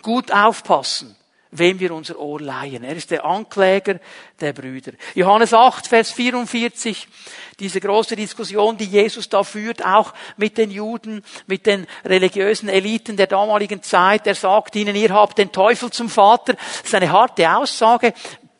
[0.01, 1.15] Gut aufpassen,
[1.51, 2.83] wem wir unser Ohr leihen.
[2.83, 3.99] Er ist der Ankläger
[4.39, 4.93] der Brüder.
[5.13, 7.07] Johannes 8, Vers 44,
[7.59, 13.15] diese große Diskussion, die Jesus da führt, auch mit den Juden, mit den religiösen Eliten
[13.15, 14.27] der damaligen Zeit.
[14.27, 16.53] Er sagt ihnen, ihr habt den Teufel zum Vater.
[16.53, 18.13] Das ist eine harte Aussage.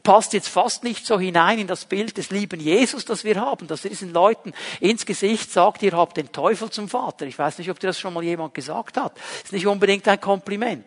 [0.06, 3.68] Passt jetzt fast nicht so hinein in das Bild des lieben Jesus, das wir haben,
[3.68, 7.26] dass er diesen Leuten ins Gesicht sagt, ihr habt den Teufel zum Vater.
[7.26, 9.18] Ich weiß nicht, ob dir das schon mal jemand gesagt hat.
[9.44, 10.86] Ist nicht unbedingt ein Kompliment.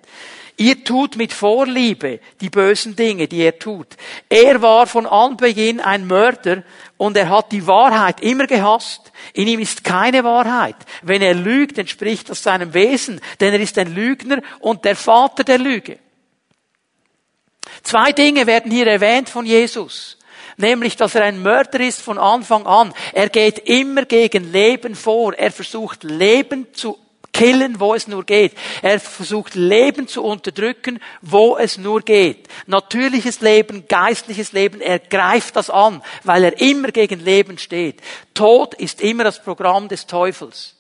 [0.56, 3.88] Ihr tut mit Vorliebe die bösen Dinge, die er tut.
[4.28, 6.62] Er war von Anbeginn ein Mörder
[6.96, 9.12] und er hat die Wahrheit immer gehasst.
[9.34, 10.76] In ihm ist keine Wahrheit.
[11.02, 15.44] Wenn er lügt, entspricht das seinem Wesen, denn er ist ein Lügner und der Vater
[15.44, 15.98] der Lüge.
[17.82, 20.18] Zwei Dinge werden hier erwähnt von Jesus
[20.58, 22.92] nämlich dass er ein Mörder ist von Anfang an.
[23.12, 25.32] Er geht immer gegen Leben vor.
[25.34, 26.98] Er versucht Leben zu
[27.32, 28.52] killen, wo es nur geht.
[28.82, 32.48] Er versucht Leben zu unterdrücken, wo es nur geht.
[32.66, 38.00] Natürliches Leben, geistliches Leben, er greift das an, weil er immer gegen Leben steht.
[38.34, 40.74] Tod ist immer das Programm des Teufels.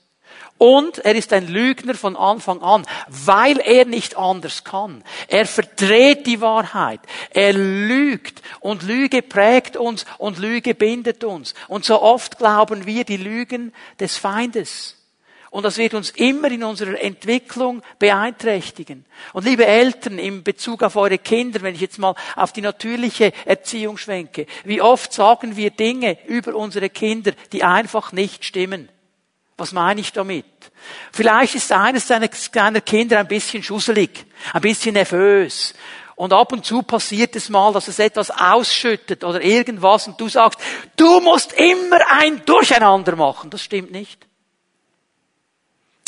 [0.58, 5.04] Und er ist ein Lügner von Anfang an, weil er nicht anders kann.
[5.28, 7.00] Er verdreht die Wahrheit.
[7.30, 8.42] Er lügt.
[8.58, 11.54] Und Lüge prägt uns und Lüge bindet uns.
[11.68, 14.96] Und so oft glauben wir die Lügen des Feindes.
[15.50, 19.06] Und das wird uns immer in unserer Entwicklung beeinträchtigen.
[19.32, 23.32] Und liebe Eltern, im Bezug auf eure Kinder, wenn ich jetzt mal auf die natürliche
[23.46, 28.90] Erziehung schwenke, wie oft sagen wir Dinge über unsere Kinder, die einfach nicht stimmen.
[29.58, 30.46] Was meine ich damit?
[31.12, 35.74] Vielleicht ist eines deiner Kinder ein bisschen schusselig, ein bisschen nervös.
[36.14, 40.28] Und ab und zu passiert es mal, dass es etwas ausschüttet oder irgendwas und du
[40.28, 40.60] sagst,
[40.96, 43.50] du musst immer ein Durcheinander machen.
[43.50, 44.26] Das stimmt nicht.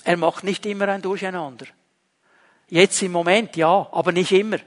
[0.04, 1.66] Er macht nicht immer ein Durcheinander.
[2.68, 4.58] Jetzt im Moment ja, aber nicht immer.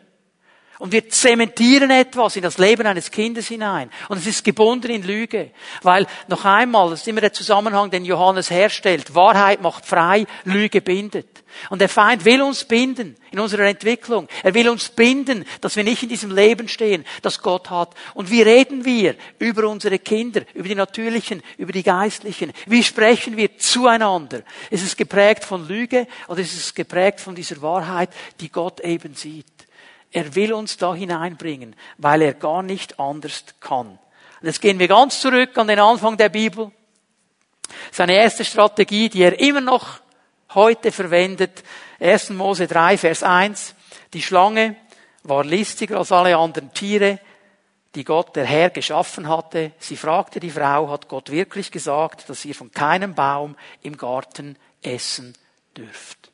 [0.80, 3.92] Und wir zementieren etwas in das Leben eines Kindes hinein.
[4.10, 5.52] Und es ist gebunden in Lüge.
[5.84, 9.14] Weil, noch einmal, das ist immer der Zusammenhang, den Johannes herstellt.
[9.14, 11.44] Wahrheit macht frei, Lüge bindet.
[11.70, 14.28] Und der Feind will uns binden in unserer Entwicklung.
[14.42, 17.94] Er will uns binden, dass wir nicht in diesem Leben stehen, das Gott hat.
[18.16, 22.52] Und wie reden wir über unsere Kinder, über die natürlichen, über die geistlichen?
[22.66, 24.42] Wie sprechen wir zueinander?
[24.72, 28.10] Ist es geprägt von Lüge oder ist es geprägt von dieser Wahrheit,
[28.40, 29.53] die Gott eben sieht?
[30.14, 33.88] Er will uns da hineinbringen, weil er gar nicht anders kann.
[33.90, 36.72] Und jetzt gehen wir ganz zurück an den Anfang der Bibel.
[37.92, 40.00] Seine erste Strategie, die er immer noch
[40.54, 41.64] heute verwendet.
[42.00, 42.30] 1.
[42.32, 43.74] Mose 3, Vers 1.
[44.14, 44.76] Die Schlange
[45.24, 47.20] war listiger als alle anderen Tiere,
[47.96, 49.72] die Gott der Herr geschaffen hatte.
[49.80, 54.58] Sie fragte die Frau, hat Gott wirklich gesagt, dass ihr von keinem Baum im Garten
[54.84, 55.34] essen
[55.76, 56.33] dürft?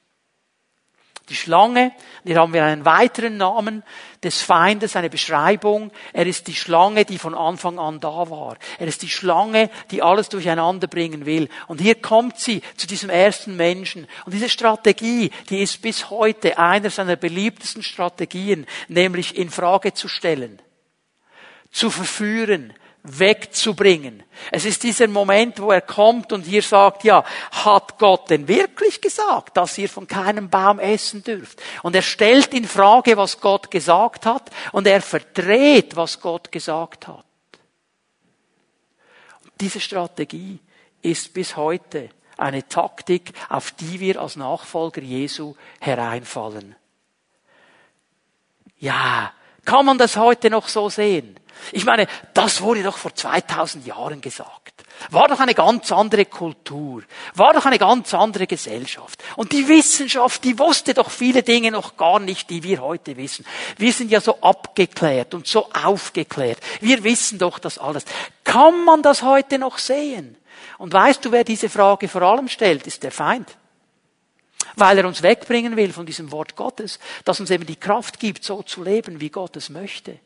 [1.29, 1.91] Die Schlange,
[2.23, 3.83] hier haben wir einen weiteren Namen
[4.23, 5.91] des Feindes, eine Beschreibung.
[6.11, 8.57] Er ist die Schlange, die von Anfang an da war.
[8.79, 11.47] Er ist die Schlange, die alles durcheinander bringen will.
[11.67, 14.07] Und hier kommt sie zu diesem ersten Menschen.
[14.25, 20.07] Und diese Strategie, die ist bis heute einer seiner beliebtesten Strategien, nämlich in Frage zu
[20.07, 20.59] stellen,
[21.71, 24.23] zu verführen, wegzubringen.
[24.51, 29.01] Es ist dieser Moment, wo er kommt und hier sagt, ja, hat Gott denn wirklich
[29.01, 31.61] gesagt, dass ihr von keinem Baum essen dürft?
[31.81, 37.07] Und er stellt in Frage, was Gott gesagt hat und er verdreht, was Gott gesagt
[37.07, 37.25] hat.
[39.43, 40.59] Und diese Strategie
[41.01, 46.75] ist bis heute eine Taktik, auf die wir als Nachfolger Jesu hereinfallen.
[48.77, 49.33] Ja,
[49.65, 51.38] kann man das heute noch so sehen?
[51.71, 54.79] Ich meine, das wurde doch vor 2000 Jahren gesagt.
[55.11, 57.03] War doch eine ganz andere Kultur.
[57.33, 59.23] War doch eine ganz andere Gesellschaft.
[59.35, 63.45] Und die Wissenschaft, die wusste doch viele Dinge noch gar nicht, die wir heute wissen.
[63.77, 66.59] Wir sind ja so abgeklärt und so aufgeklärt.
[66.81, 68.03] Wir wissen doch das alles.
[68.43, 70.35] Kann man das heute noch sehen?
[70.77, 73.55] Und weißt du, wer diese Frage vor allem stellt, ist der Feind
[74.75, 78.45] weil er uns wegbringen will von diesem Wort Gottes, das uns eben die Kraft gibt,
[78.45, 80.19] so zu leben, wie Gott es möchte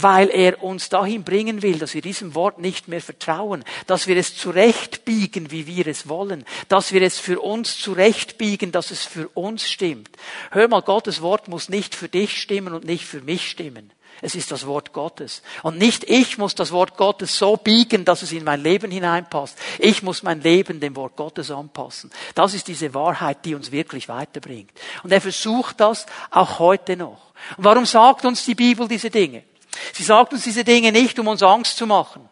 [0.00, 4.16] weil er uns dahin bringen will, dass wir diesem Wort nicht mehr vertrauen, dass wir
[4.16, 9.28] es zurechtbiegen, wie wir es wollen, dass wir es für uns zurechtbiegen, dass es für
[9.28, 10.10] uns stimmt.
[10.50, 13.92] Hör mal, Gottes Wort muss nicht für dich stimmen und nicht für mich stimmen.
[14.22, 15.42] Es ist das Wort Gottes.
[15.62, 19.58] Und nicht ich muss das Wort Gottes so biegen, dass es in mein Leben hineinpasst.
[19.78, 22.10] Ich muss mein Leben dem Wort Gottes anpassen.
[22.34, 24.70] Das ist diese Wahrheit, die uns wirklich weiterbringt.
[25.02, 27.32] Und er versucht das auch heute noch.
[27.56, 29.42] Und warum sagt uns die Bibel diese Dinge?
[29.92, 32.28] Sie sagt uns diese Dinge nicht, um uns Angst zu machen.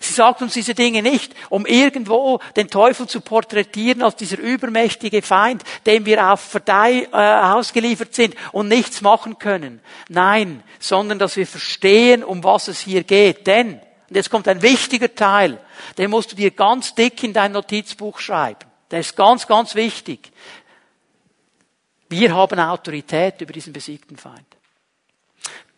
[0.00, 5.22] Sie sagt uns diese Dinge nicht, um irgendwo den Teufel zu porträtieren als dieser übermächtige
[5.22, 9.80] Feind, dem wir auf Verdeih äh, ausgeliefert sind und nichts machen können.
[10.08, 13.46] Nein, sondern dass wir verstehen, um was es hier geht.
[13.46, 13.74] Denn,
[14.08, 15.58] und jetzt kommt ein wichtiger Teil,
[15.98, 18.70] den musst du dir ganz dick in dein Notizbuch schreiben.
[18.90, 20.32] Der ist ganz, ganz wichtig.
[22.08, 24.46] Wir haben Autorität über diesen besiegten Feind.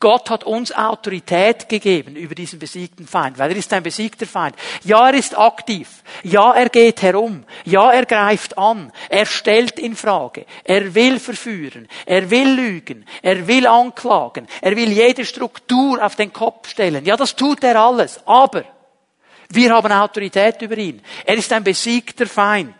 [0.00, 4.54] Gott hat uns Autorität gegeben über diesen besiegten Feind, weil er ist ein besiegter Feind.
[4.84, 5.88] Ja, er ist aktiv.
[6.22, 7.44] Ja, er geht herum.
[7.64, 8.92] Ja, er greift an.
[9.08, 10.46] Er stellt in Frage.
[10.62, 11.88] Er will verführen.
[12.06, 13.06] Er will lügen.
[13.22, 14.46] Er will anklagen.
[14.60, 17.04] Er will jede Struktur auf den Kopf stellen.
[17.04, 18.20] Ja, das tut er alles.
[18.24, 18.64] Aber
[19.50, 21.02] wir haben Autorität über ihn.
[21.24, 22.74] Er ist ein besiegter Feind.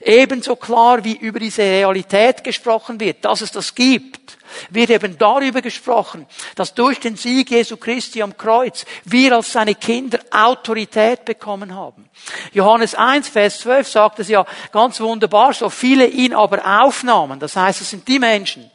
[0.00, 4.37] Ebenso klar wie über diese Realität gesprochen wird, dass es das gibt,
[4.70, 9.74] wird eben darüber gesprochen, dass durch den Sieg Jesu Christi am Kreuz wir als seine
[9.74, 12.08] Kinder Autorität bekommen haben.
[12.52, 17.38] Johannes 1, Vers 12 sagt es ja ganz wunderbar, so viele ihn aber aufnahmen.
[17.38, 18.70] Das heißt, es sind die Menschen,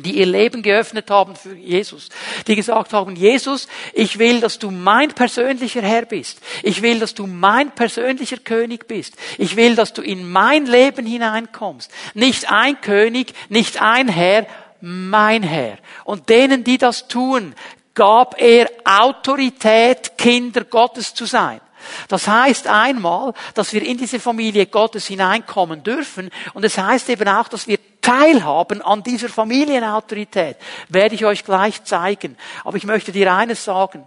[0.00, 2.08] die ihr Leben geöffnet haben für Jesus,
[2.46, 6.40] die gesagt haben, Jesus, ich will, dass du mein persönlicher Herr bist.
[6.62, 9.14] Ich will, dass du mein persönlicher König bist.
[9.38, 11.90] Ich will, dass du in mein Leben hineinkommst.
[12.14, 14.46] Nicht ein König, nicht ein Herr,
[14.80, 15.78] mein Herr.
[16.04, 17.54] Und denen, die das tun,
[17.94, 21.60] gab er Autorität, Kinder Gottes zu sein.
[22.08, 27.28] Das heißt einmal, dass wir in diese Familie Gottes hineinkommen dürfen und es heißt eben
[27.28, 30.56] auch, dass wir teilhaben an dieser Familienautorität.
[30.88, 32.36] Werde ich euch gleich zeigen.
[32.64, 34.04] Aber ich möchte dir eines sagen.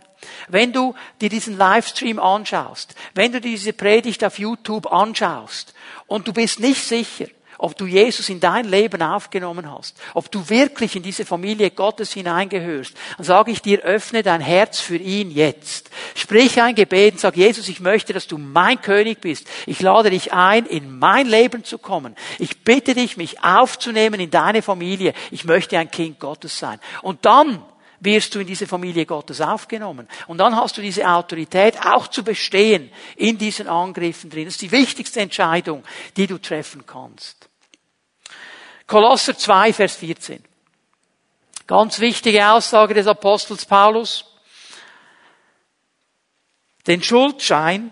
[0.47, 5.73] Wenn du dir diesen Livestream anschaust, wenn du diese Predigt auf YouTube anschaust
[6.07, 7.25] und du bist nicht sicher,
[7.63, 12.11] ob du Jesus in dein Leben aufgenommen hast, ob du wirklich in diese Familie Gottes
[12.11, 15.89] hineingehörst, dann sage ich dir, öffne dein Herz für ihn jetzt.
[16.13, 19.47] Sprich ein Gebet und sag, Jesus, ich möchte, dass du mein König bist.
[19.65, 22.17] Ich lade dich ein, in mein Leben zu kommen.
[22.37, 25.13] Ich bitte dich, mich aufzunehmen in deine Familie.
[25.31, 26.81] Ich möchte ein Kind Gottes sein.
[27.01, 27.63] Und dann
[28.01, 30.09] wirst du in diese Familie Gottes aufgenommen.
[30.27, 34.43] Und dann hast du diese Autorität auch zu bestehen in diesen Angriffen drin.
[34.43, 35.85] Das ist die wichtigste Entscheidung,
[36.17, 37.49] die du treffen kannst.
[38.93, 40.43] Kolosser 2, Vers 14.
[41.65, 44.23] Ganz wichtige Aussage des Apostels Paulus.
[46.85, 47.91] Den Schuldschein,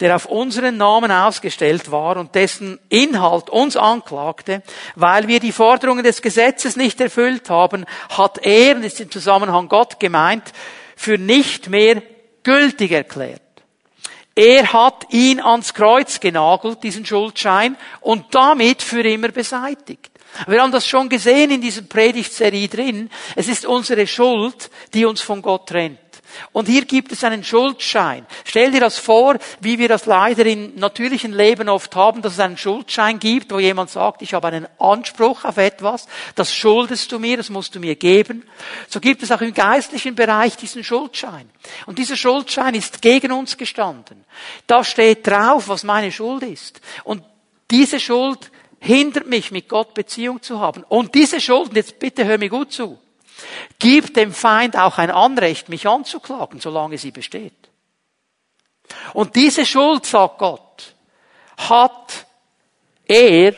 [0.00, 4.62] der auf unseren Namen ausgestellt war und dessen Inhalt uns anklagte,
[4.94, 9.68] weil wir die Forderungen des Gesetzes nicht erfüllt haben, hat er, und ist im Zusammenhang
[9.68, 10.54] Gott gemeint,
[10.96, 12.02] für nicht mehr
[12.44, 13.42] gültig erklärt.
[14.34, 20.09] Er hat ihn ans Kreuz genagelt, diesen Schuldschein, und damit für immer beseitigt.
[20.46, 23.10] Wir haben das schon gesehen in dieser Predigtserie drin.
[23.36, 25.98] Es ist unsere Schuld, die uns von Gott trennt.
[26.52, 28.26] Und hier gibt es einen Schuldschein.
[28.44, 32.40] Stell dir das vor, wie wir das leider im natürlichen Leben oft haben, dass es
[32.40, 37.18] einen Schuldschein gibt, wo jemand sagt, ich habe einen Anspruch auf etwas, das schuldest du
[37.18, 38.44] mir, das musst du mir geben.
[38.88, 41.48] So gibt es auch im geistlichen Bereich diesen Schuldschein.
[41.86, 44.24] Und dieser Schuldschein ist gegen uns gestanden.
[44.66, 46.80] Da steht drauf, was meine Schuld ist.
[47.04, 47.22] Und
[47.70, 50.84] diese Schuld hindert mich, mit Gott Beziehung zu haben.
[50.88, 52.98] Und diese Schulden, jetzt bitte hör mir gut zu,
[53.78, 57.52] gibt dem Feind auch ein Anrecht, mich anzuklagen, solange sie besteht.
[59.12, 60.94] Und diese Schuld, sagt Gott,
[61.56, 62.26] hat
[63.06, 63.54] er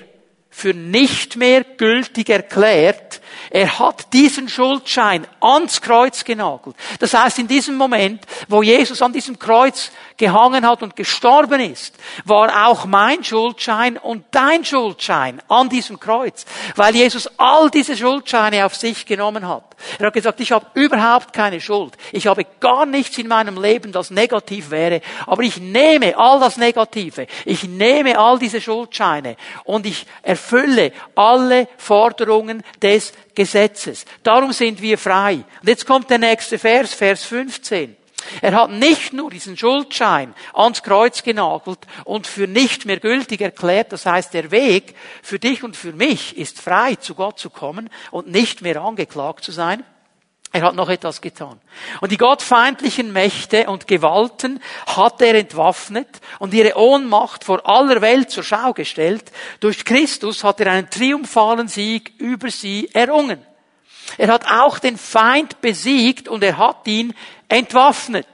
[0.51, 3.23] für nicht mehr gültig erklärt.
[3.49, 6.77] Er hat diesen Schuldschein ans Kreuz genagelt.
[6.99, 11.96] Das heißt, in diesem Moment, wo Jesus an diesem Kreuz gehangen hat und gestorben ist,
[12.25, 16.44] war auch mein Schuldschein und dein Schuldschein an diesem Kreuz,
[16.77, 19.64] weil Jesus all diese Schuldscheine auf sich genommen hat.
[19.98, 21.94] Er hat gesagt, ich habe überhaupt keine Schuld.
[22.12, 26.57] Ich habe gar nichts in meinem Leben, das negativ wäre, aber ich nehme all das
[26.57, 27.27] Negative.
[27.44, 34.05] Ich nehme all diese Schuldscheine und ich erfülle alle Forderungen des Gesetzes.
[34.22, 35.44] Darum sind wir frei.
[35.61, 37.96] Und jetzt kommt der nächste Vers, Vers 15.
[38.41, 43.93] Er hat nicht nur diesen Schuldschein ans Kreuz genagelt und für nicht mehr gültig erklärt.
[43.93, 47.91] Das heißt, der Weg für dich und für mich ist frei, zu Gott zu kommen
[48.11, 49.85] und nicht mehr angeklagt zu sein.
[50.55, 51.59] Er hat noch etwas getan.
[52.03, 58.31] Und die gottfeindlichen Mächte und Gewalten hat er entwaffnet und ihre Ohnmacht vor aller Welt
[58.31, 59.33] zur Schau gestellt.
[59.61, 63.41] Durch Christus hat er einen triumphalen Sieg über sie errungen.
[64.19, 67.15] Er hat auch den Feind besiegt und er hat ihn
[67.49, 68.27] entwaffnet.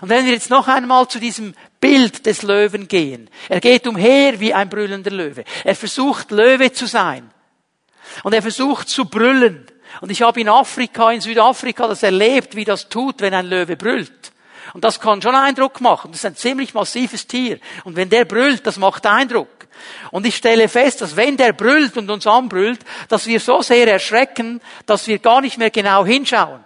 [0.00, 3.28] Und wenn wir jetzt noch einmal zu diesem Bild des Löwen gehen.
[3.48, 5.44] Er geht umher wie ein brüllender Löwe.
[5.64, 7.28] Er versucht Löwe zu sein.
[8.22, 9.66] Und er versucht zu brüllen.
[10.00, 13.76] Und ich habe in Afrika, in Südafrika das erlebt, wie das tut, wenn ein Löwe
[13.76, 14.32] brüllt.
[14.74, 16.12] Und das kann schon Eindruck machen.
[16.12, 17.58] Das ist ein ziemlich massives Tier.
[17.84, 19.48] Und wenn der brüllt, das macht Eindruck.
[20.10, 23.86] Und ich stelle fest, dass wenn der brüllt und uns anbrüllt, dass wir so sehr
[23.86, 26.64] erschrecken, dass wir gar nicht mehr genau hinschauen.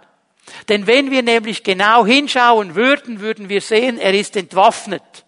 [0.69, 5.25] Denn wenn wir nämlich genau hinschauen würden, würden wir sehen, er ist entwaffnet.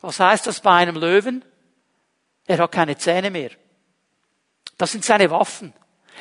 [0.00, 1.44] Was heißt das bei einem Löwen?
[2.46, 3.50] Er hat keine Zähne mehr.
[4.76, 5.72] Das sind seine Waffen.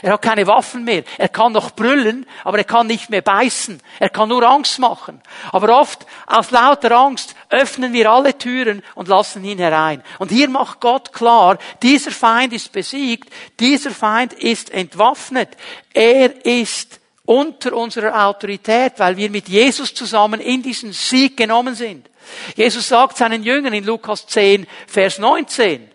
[0.02, 1.04] Er hat keine Waffen mehr.
[1.18, 3.82] Er kann noch brüllen, aber er kann nicht mehr beißen.
[4.00, 5.22] Er kann nur Angst machen.
[5.52, 10.04] Aber oft aus lauter Angst öffnen wir alle Türen und lassen ihn herein.
[10.20, 15.50] Und hier macht Gott klar, dieser Feind ist besiegt, dieser Feind ist entwaffnet.
[15.94, 22.10] Er ist unter unserer Autorität, weil wir mit Jesus zusammen in diesen Sieg genommen sind.
[22.56, 25.90] Jesus sagt seinen Jüngern in Lukas 10, Vers 19,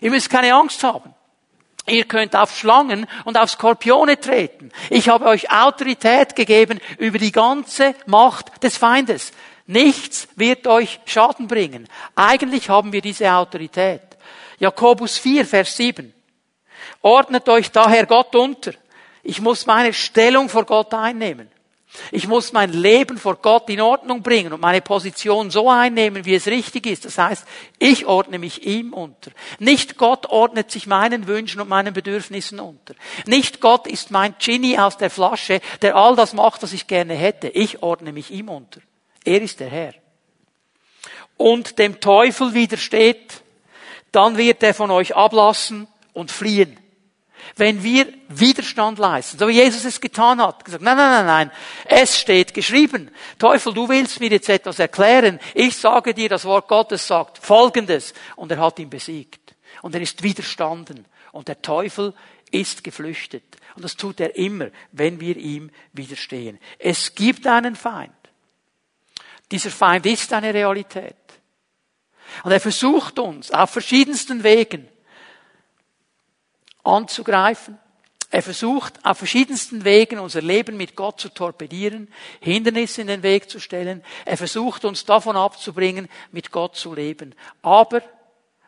[0.00, 1.14] ihr müsst keine Angst haben.
[1.86, 4.70] Ihr könnt auf Schlangen und auf Skorpione treten.
[4.88, 9.32] Ich habe euch Autorität gegeben über die ganze Macht des Feindes.
[9.66, 11.88] Nichts wird euch Schaden bringen.
[12.16, 14.02] Eigentlich haben wir diese Autorität.
[14.58, 16.14] Jakobus 4, Vers 7.
[17.02, 18.72] Ordnet euch daher Gott unter.
[19.22, 21.50] Ich muss meine Stellung vor Gott einnehmen.
[22.10, 26.34] Ich muss mein Leben vor Gott in Ordnung bringen und meine Position so einnehmen, wie
[26.34, 27.04] es richtig ist.
[27.04, 27.46] Das heißt,
[27.78, 29.30] ich ordne mich ihm unter.
[29.58, 32.94] Nicht Gott ordnet sich meinen Wünschen und meinen Bedürfnissen unter.
[33.26, 37.14] Nicht Gott ist mein Genie aus der Flasche, der all das macht, was ich gerne
[37.14, 37.48] hätte.
[37.48, 38.80] Ich ordne mich ihm unter.
[39.24, 39.94] Er ist der Herr.
[41.36, 43.42] Und dem Teufel widersteht,
[44.12, 46.78] dann wird er von euch ablassen und fliehen
[47.56, 51.50] wenn wir Widerstand leisten, so wie Jesus es getan hat, gesagt, nein, nein, nein, nein,
[51.84, 53.10] es steht geschrieben.
[53.38, 55.38] Teufel, du willst mir jetzt etwas erklären.
[55.54, 58.14] Ich sage dir, das Wort Gottes sagt Folgendes.
[58.36, 59.54] Und er hat ihn besiegt.
[59.82, 61.04] Und er ist widerstanden.
[61.32, 62.14] Und der Teufel
[62.50, 63.44] ist geflüchtet.
[63.76, 66.58] Und das tut er immer, wenn wir ihm widerstehen.
[66.78, 68.12] Es gibt einen Feind.
[69.50, 71.16] Dieser Feind ist eine Realität.
[72.42, 74.88] Und er versucht uns auf verschiedensten Wegen
[76.84, 77.78] anzugreifen.
[78.30, 83.48] Er versucht auf verschiedensten Wegen unser Leben mit Gott zu torpedieren, Hindernisse in den Weg
[83.48, 84.02] zu stellen.
[84.24, 87.34] Er versucht uns davon abzubringen, mit Gott zu leben.
[87.62, 88.02] Aber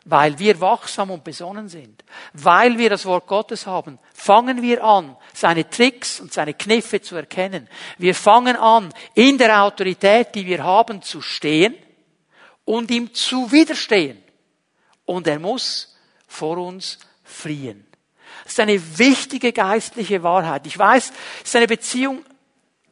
[0.05, 5.17] weil wir wachsam und besonnen sind, weil wir das Wort Gottes haben, fangen wir an,
[5.33, 7.67] seine Tricks und seine Kniffe zu erkennen.
[7.97, 11.75] Wir fangen an, in der Autorität, die wir haben, zu stehen
[12.63, 14.23] und ihm zu widerstehen.
[15.03, 17.86] Und er muss vor uns fliehen.
[18.47, 20.65] Das ist eine wichtige geistliche Wahrheit.
[20.67, 22.23] Ich weiß, es ist eine Beziehung,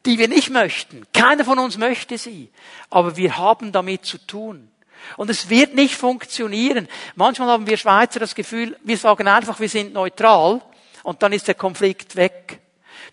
[0.05, 1.07] die wir nicht möchten.
[1.13, 2.51] Keiner von uns möchte sie.
[2.89, 4.69] Aber wir haben damit zu tun.
[5.15, 6.89] Und es wird nicht funktionieren.
[7.15, 10.61] Manchmal haben wir Schweizer das Gefühl, wir sagen einfach, wir sind neutral
[11.03, 12.59] und dann ist der Konflikt weg.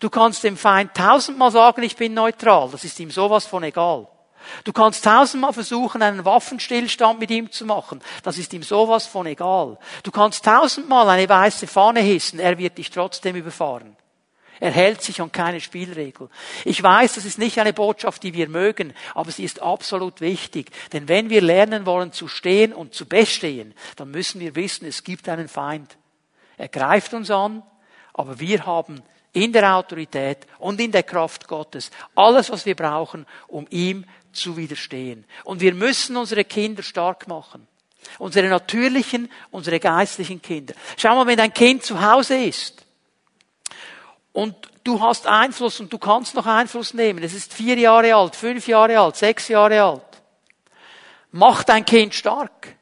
[0.01, 2.69] Du kannst dem Feind tausendmal sagen, ich bin neutral.
[2.71, 4.09] Das ist ihm sowas von egal.
[4.63, 8.01] Du kannst tausendmal versuchen, einen Waffenstillstand mit ihm zu machen.
[8.23, 9.77] Das ist ihm sowas von egal.
[10.03, 12.39] Du kannst tausendmal eine weiße Fahne hissen.
[12.39, 13.95] Er wird dich trotzdem überfahren.
[14.59, 16.29] Er hält sich an keine Spielregel.
[16.63, 20.71] Ich weiß, das ist nicht eine Botschaft, die wir mögen, aber sie ist absolut wichtig.
[20.93, 25.03] Denn wenn wir lernen wollen zu stehen und zu bestehen, dann müssen wir wissen, es
[25.03, 25.97] gibt einen Feind.
[26.57, 27.63] Er greift uns an,
[28.13, 29.01] aber wir haben
[29.33, 34.05] in der Autorität und in der Kraft Gottes alles, was wir brauchen, um ihm
[34.35, 35.25] zu widerstehen.
[35.43, 37.67] Und wir müssen unsere Kinder stark machen.
[38.19, 40.73] Unsere natürlichen, unsere geistlichen Kinder.
[40.97, 42.85] Schau mal, wenn dein Kind zu Hause ist
[44.33, 47.23] und du hast Einfluss und du kannst noch Einfluss nehmen.
[47.23, 50.01] Es ist vier Jahre alt, fünf Jahre alt, sechs Jahre alt.
[51.31, 52.75] Mach dein Kind stark.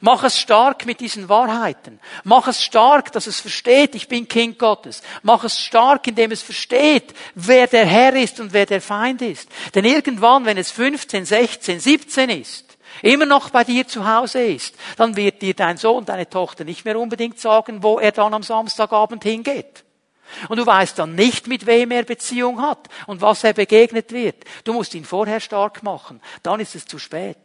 [0.00, 2.00] Mach es stark mit diesen Wahrheiten.
[2.24, 5.02] Mach es stark, dass es versteht, ich bin Kind Gottes.
[5.22, 9.48] Mach es stark, indem es versteht, wer der Herr ist und wer der Feind ist.
[9.74, 14.74] Denn irgendwann, wenn es 15, 16, 17 ist, immer noch bei dir zu Hause ist,
[14.96, 18.42] dann wird dir dein Sohn, deine Tochter nicht mehr unbedingt sagen, wo er dann am
[18.42, 19.84] Samstagabend hingeht.
[20.48, 24.44] Und du weißt dann nicht, mit wem er Beziehung hat und was er begegnet wird.
[24.64, 26.20] Du musst ihn vorher stark machen.
[26.42, 27.36] Dann ist es zu spät.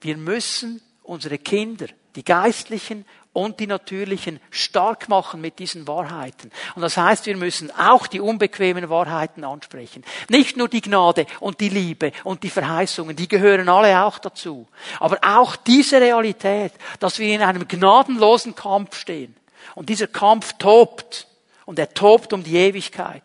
[0.00, 0.80] Wir müssen
[1.10, 6.52] unsere Kinder, die geistlichen und die natürlichen, stark machen mit diesen Wahrheiten.
[6.76, 10.04] Und das heißt, wir müssen auch die unbequemen Wahrheiten ansprechen.
[10.28, 14.68] Nicht nur die Gnade und die Liebe und die Verheißungen, die gehören alle auch dazu.
[15.00, 19.34] Aber auch diese Realität, dass wir in einem gnadenlosen Kampf stehen.
[19.74, 21.26] Und dieser Kampf tobt.
[21.66, 23.22] Und er tobt um die Ewigkeit.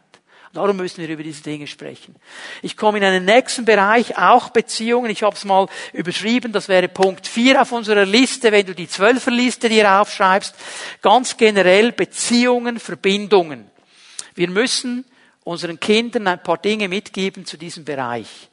[0.55, 2.15] Darum müssen wir über diese Dinge sprechen.
[2.61, 5.11] Ich komme in einen nächsten Bereich, auch Beziehungen.
[5.11, 8.87] Ich habe es mal überschrieben, das wäre Punkt 4 auf unserer Liste, wenn du die
[8.87, 10.55] Zwölferliste dir aufschreibst.
[11.01, 13.69] Ganz generell Beziehungen, Verbindungen.
[14.33, 15.05] Wir müssen
[15.43, 18.49] unseren Kindern ein paar Dinge mitgeben zu diesem Bereich.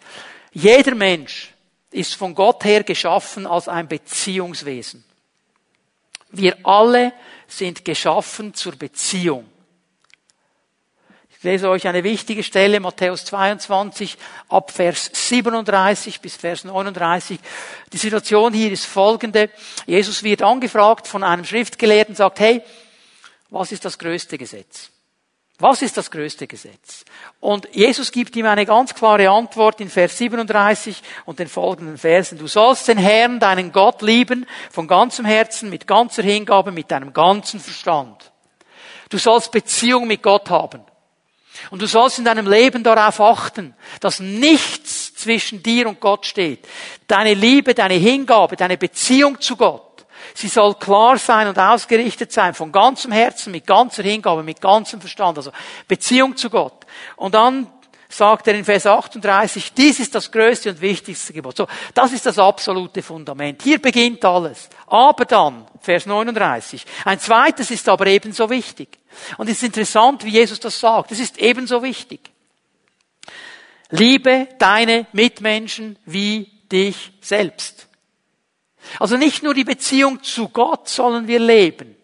[0.52, 1.52] Jeder Mensch
[1.92, 5.04] ist von Gott her geschaffen als ein Beziehungswesen.
[6.32, 7.12] Wir alle
[7.46, 9.51] sind geschaffen zur Beziehung.
[11.42, 14.16] Ich lese euch eine wichtige Stelle, Matthäus 22,
[14.48, 17.36] ab Vers 37 bis Vers 39.
[17.92, 19.50] Die Situation hier ist folgende.
[19.84, 22.62] Jesus wird angefragt von einem Schriftgelehrten, sagt, hey,
[23.50, 24.90] was ist das größte Gesetz?
[25.58, 27.04] Was ist das größte Gesetz?
[27.40, 32.38] Und Jesus gibt ihm eine ganz klare Antwort in Vers 37 und den folgenden Versen.
[32.38, 37.12] Du sollst den Herrn, deinen Gott lieben, von ganzem Herzen, mit ganzer Hingabe, mit deinem
[37.12, 38.30] ganzen Verstand.
[39.08, 40.84] Du sollst Beziehung mit Gott haben.
[41.70, 46.66] Und du sollst in deinem Leben darauf achten, dass nichts zwischen dir und Gott steht.
[47.06, 49.92] Deine Liebe, deine Hingabe, deine Beziehung zu Gott
[50.34, 55.00] Sie soll klar sein und ausgerichtet sein, von ganzem Herzen, mit ganzer Hingabe, mit ganzem
[55.00, 55.52] Verstand, also
[55.88, 56.86] Beziehung zu Gott.
[57.16, 57.66] Und dann
[58.12, 61.56] sagt er in Vers 38, dies ist das größte und wichtigste Gebot.
[61.56, 63.62] So, das ist das absolute Fundament.
[63.62, 64.68] Hier beginnt alles.
[64.86, 68.98] Aber dann, Vers 39, ein zweites ist aber ebenso wichtig.
[69.38, 71.12] Und es ist interessant, wie Jesus das sagt.
[71.12, 72.20] Es ist ebenso wichtig.
[73.90, 77.88] Liebe deine Mitmenschen wie dich selbst.
[78.98, 81.96] Also nicht nur die Beziehung zu Gott sollen wir leben,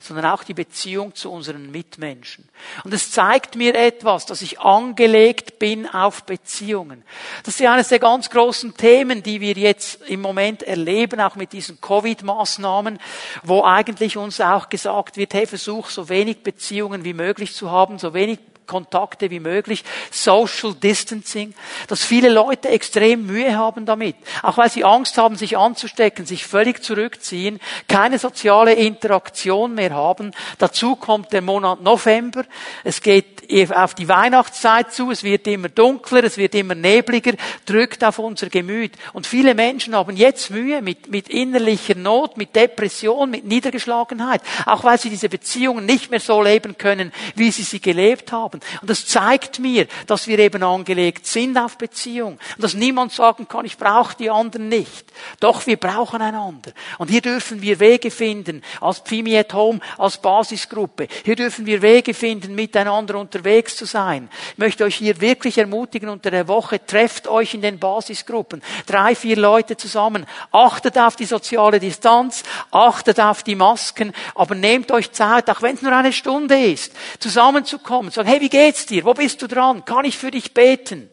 [0.00, 2.48] sondern auch die Beziehung zu unseren Mitmenschen.
[2.84, 7.04] Und es zeigt mir etwas, dass ich angelegt bin auf Beziehungen.
[7.44, 11.52] Das ist eines der ganz großen Themen, die wir jetzt im Moment erleben, auch mit
[11.52, 12.98] diesen Covid-Maßnahmen,
[13.42, 17.98] wo eigentlich uns auch gesagt wird, hey, versuch so wenig Beziehungen wie möglich zu haben,
[17.98, 18.38] so wenig
[18.70, 21.54] Kontakte wie möglich, Social Distancing,
[21.88, 24.14] dass viele Leute extrem Mühe haben damit,
[24.44, 27.58] auch weil sie Angst haben, sich anzustecken, sich völlig zurückziehen,
[27.88, 30.30] keine soziale Interaktion mehr haben.
[30.58, 32.44] Dazu kommt der Monat November,
[32.84, 33.40] es geht
[33.74, 37.32] auf die Weihnachtszeit zu, es wird immer dunkler, es wird immer nebliger,
[37.66, 38.92] drückt auf unser Gemüt.
[39.12, 44.84] Und viele Menschen haben jetzt Mühe mit, mit innerlicher Not, mit Depression, mit Niedergeschlagenheit, auch
[44.84, 48.59] weil sie diese Beziehungen nicht mehr so leben können, wie sie sie gelebt haben.
[48.80, 52.38] Und das zeigt mir, dass wir eben angelegt sind auf Beziehung.
[52.56, 55.12] Und dass niemand sagen kann, ich brauche die anderen nicht.
[55.40, 56.72] Doch wir brauchen einander.
[56.98, 61.08] Und hier dürfen wir Wege finden, als Pfimi at Home, als Basisgruppe.
[61.24, 64.28] Hier dürfen wir Wege finden, miteinander unterwegs zu sein.
[64.52, 68.62] Ich möchte euch hier wirklich ermutigen, unter der Woche trefft euch in den Basisgruppen.
[68.86, 70.26] Drei, vier Leute zusammen.
[70.52, 75.74] Achtet auf die soziale Distanz, achtet auf die Masken, aber nehmt euch Zeit, auch wenn
[75.74, 78.10] es nur eine Stunde ist, zusammenzukommen.
[78.10, 79.04] Sagen, hey, wie geht's dir?
[79.04, 79.84] Wo bist du dran?
[79.84, 81.10] Kann ich für dich beten?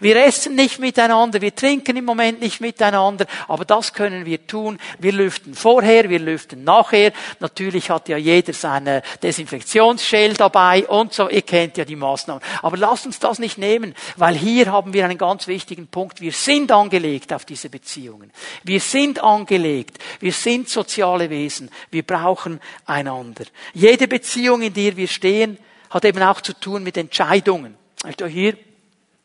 [0.00, 4.78] Wir essen nicht miteinander, wir trinken im Moment nicht miteinander, aber das können wir tun.
[4.98, 7.12] Wir lüften vorher, wir lüften nachher.
[7.40, 11.28] Natürlich hat ja jeder seine Desinfektionsschell dabei und so.
[11.28, 12.42] Ihr kennt ja die Maßnahmen.
[12.62, 16.20] Aber lasst uns das nicht nehmen, weil hier haben wir einen ganz wichtigen Punkt.
[16.20, 18.32] Wir sind angelegt auf diese Beziehungen.
[18.64, 19.98] Wir sind angelegt.
[20.20, 21.70] Wir sind soziale Wesen.
[21.90, 23.44] Wir brauchen einander.
[23.74, 25.58] Jede Beziehung, in der wir stehen,
[25.90, 27.76] hat eben auch zu tun mit Entscheidungen.
[27.98, 28.56] Ich möchte hier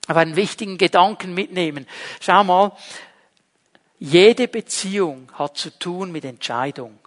[0.08, 1.88] aber einen wichtigen Gedanken mitnehmen.
[2.20, 2.72] Schau mal,
[4.00, 7.00] jede Beziehung hat zu tun mit Entscheidung.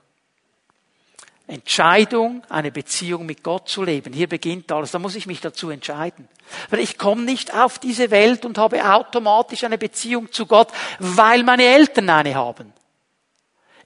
[1.46, 4.12] Entscheidung, eine Beziehung mit Gott zu leben.
[4.12, 4.90] Hier beginnt alles.
[4.90, 6.28] Da muss ich mich dazu entscheiden.
[6.68, 11.44] Weil ich komme nicht auf diese Welt und habe automatisch eine Beziehung zu Gott, weil
[11.44, 12.72] meine Eltern eine haben.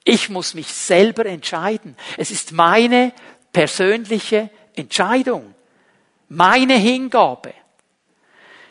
[0.03, 1.95] Ich muss mich selber entscheiden.
[2.17, 3.13] Es ist meine
[3.53, 5.55] persönliche Entscheidung.
[6.35, 7.53] Meine Hingabe.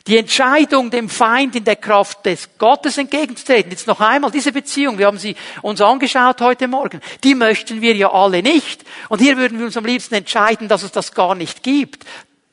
[0.09, 3.71] Die Entscheidung, dem Feind in der Kraft des Gottes entgegenzutreten.
[3.71, 7.95] Jetzt noch einmal, diese Beziehung, wir haben sie uns angeschaut heute Morgen, die möchten wir
[7.95, 8.85] ja alle nicht.
[9.09, 12.05] Und hier würden wir uns am liebsten entscheiden, dass es das gar nicht gibt.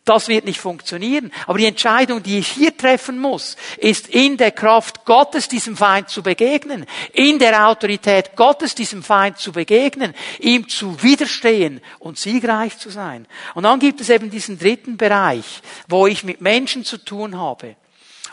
[0.09, 1.31] Das wird nicht funktionieren.
[1.45, 6.09] Aber die Entscheidung, die ich hier treffen muss, ist in der Kraft Gottes diesem Feind
[6.09, 12.79] zu begegnen, in der Autorität Gottes diesem Feind zu begegnen, ihm zu widerstehen und siegreich
[12.79, 13.27] zu sein.
[13.53, 17.75] Und dann gibt es eben diesen dritten Bereich, wo ich mit Menschen zu tun habe.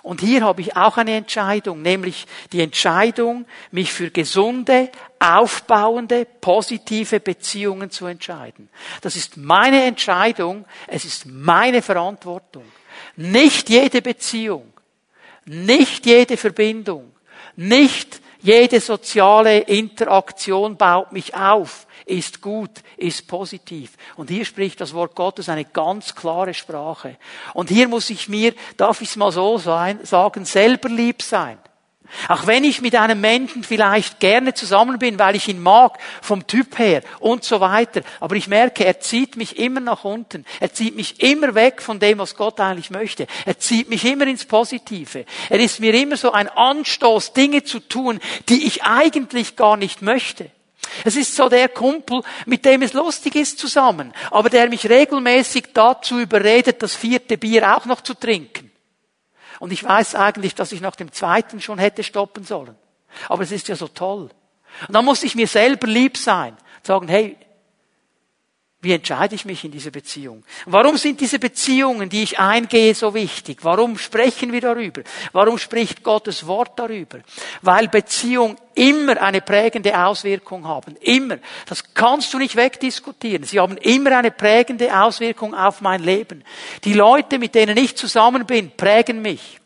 [0.07, 4.89] Und hier habe ich auch eine Entscheidung, nämlich die Entscheidung, mich für gesunde,
[5.19, 8.69] aufbauende, positive Beziehungen zu entscheiden.
[9.01, 12.63] Das ist meine Entscheidung, es ist meine Verantwortung.
[13.17, 14.73] Nicht jede Beziehung,
[15.45, 17.13] nicht jede Verbindung,
[17.57, 23.93] nicht jede soziale Interaktion baut mich auf ist gut, ist positiv.
[24.17, 27.17] Und hier spricht das Wort Gottes eine ganz klare Sprache.
[27.53, 31.59] Und hier muss ich mir, darf ich es mal so sein, sagen, selber lieb sein.
[32.29, 36.47] Auch wenn ich mit einem Menschen vielleicht gerne zusammen bin, weil ich ihn mag, vom
[36.47, 38.03] Typ her und so weiter.
[38.21, 40.45] Aber ich merke, er zieht mich immer nach unten.
[40.61, 43.27] Er zieht mich immer weg von dem, was Gott eigentlich möchte.
[43.45, 45.25] Er zieht mich immer ins Positive.
[45.51, 50.03] Er ist mir immer so ein Anstoß, Dinge zu tun, die ich eigentlich gar nicht
[50.03, 50.53] möchte.
[51.05, 55.73] Es ist so der Kumpel, mit dem es lustig ist zusammen, aber der mich regelmäßig
[55.73, 58.71] dazu überredet, das vierte Bier auch noch zu trinken.
[59.59, 62.77] Und ich weiß eigentlich, dass ich nach dem zweiten schon hätte stoppen sollen.
[63.29, 64.31] Aber es ist ja so toll.
[64.87, 66.57] Und dann muss ich mir selber lieb sein.
[66.83, 67.37] Sagen, hey,
[68.87, 70.45] Wie entscheide ich mich in dieser Beziehung?
[70.65, 73.59] Warum sind diese Beziehungen, die ich eingehe, so wichtig?
[73.63, 75.03] Warum sprechen wir darüber?
[75.33, 77.19] Warum spricht Gottes Wort darüber?
[77.63, 80.95] Weil Beziehungen immer eine prägende Auswirkung haben.
[81.01, 81.39] Immer.
[81.69, 83.43] Das kannst du nicht wegdiskutieren.
[83.43, 86.45] Sie haben immer eine prägende Auswirkung auf mein Leben.
[86.85, 89.59] Die Leute, mit denen ich zusammen bin, prägen mich.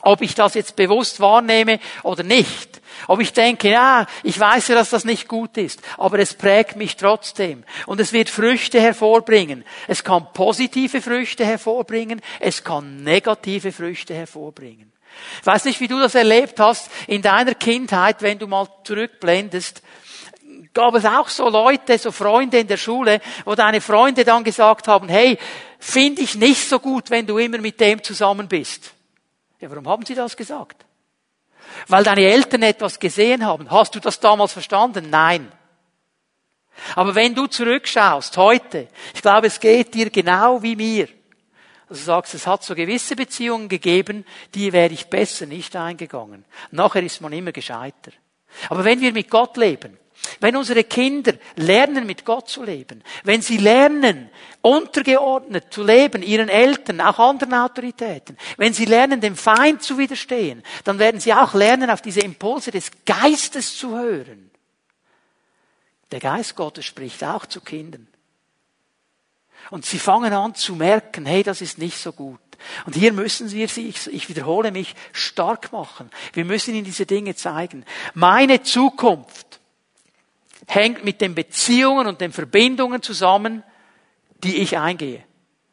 [0.00, 2.75] Ob ich das jetzt bewusst wahrnehme oder nicht.
[3.08, 6.76] Ob ich denke, ja, ich weiß ja, dass das nicht gut ist, aber es prägt
[6.76, 7.64] mich trotzdem.
[7.86, 9.64] Und es wird Früchte hervorbringen.
[9.86, 14.92] Es kann positive Früchte hervorbringen, es kann negative Früchte hervorbringen.
[15.40, 19.82] Ich weiß nicht, wie du das erlebt hast in deiner Kindheit, wenn du mal zurückblendest.
[20.74, 24.88] Gab es auch so Leute, so Freunde in der Schule, wo deine Freunde dann gesagt
[24.88, 25.38] haben, hey,
[25.78, 28.92] finde ich nicht so gut, wenn du immer mit dem zusammen bist.
[29.60, 30.85] Ja, warum haben sie das gesagt?
[31.88, 33.70] Weil deine Eltern etwas gesehen haben.
[33.70, 35.10] Hast du das damals verstanden?
[35.10, 35.50] Nein.
[36.94, 41.08] Aber wenn du zurückschaust, heute, ich glaube, es geht dir genau wie mir.
[41.88, 46.44] Also du sagst, es hat so gewisse Beziehungen gegeben, die wäre ich besser nicht eingegangen.
[46.70, 48.12] Nachher ist man immer gescheiter.
[48.68, 49.96] Aber wenn wir mit Gott leben,
[50.40, 54.30] wenn unsere Kinder lernen, mit Gott zu leben, wenn sie lernen,
[54.62, 60.62] untergeordnet zu leben, ihren Eltern, auch anderen Autoritäten, wenn sie lernen, dem Feind zu widerstehen,
[60.84, 64.50] dann werden sie auch lernen, auf diese Impulse des Geistes zu hören.
[66.10, 68.08] Der Geist Gottes spricht auch zu Kindern.
[69.70, 72.38] Und sie fangen an zu merken, hey, das ist nicht so gut.
[72.84, 76.10] Und hier müssen wir sie, ich wiederhole mich, stark machen.
[76.32, 77.84] Wir müssen ihnen diese Dinge zeigen.
[78.14, 79.45] Meine Zukunft
[80.66, 83.62] hängt mit den Beziehungen und den Verbindungen zusammen,
[84.42, 85.24] die ich eingehe.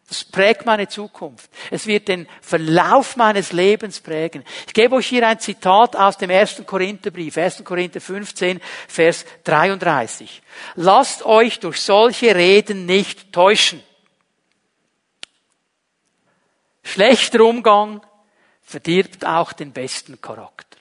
[0.07, 1.49] Das prägt meine Zukunft.
[1.71, 4.43] Es wird den Verlauf meines Lebens prägen.
[4.67, 7.63] Ich gebe euch hier ein Zitat aus dem ersten Korintherbrief, 1.
[7.63, 10.41] Korinther 15, Vers 33.
[10.75, 13.81] Lasst euch durch solche Reden nicht täuschen.
[16.83, 18.05] Schlechter Umgang
[18.61, 20.77] verdirbt auch den besten Charakter.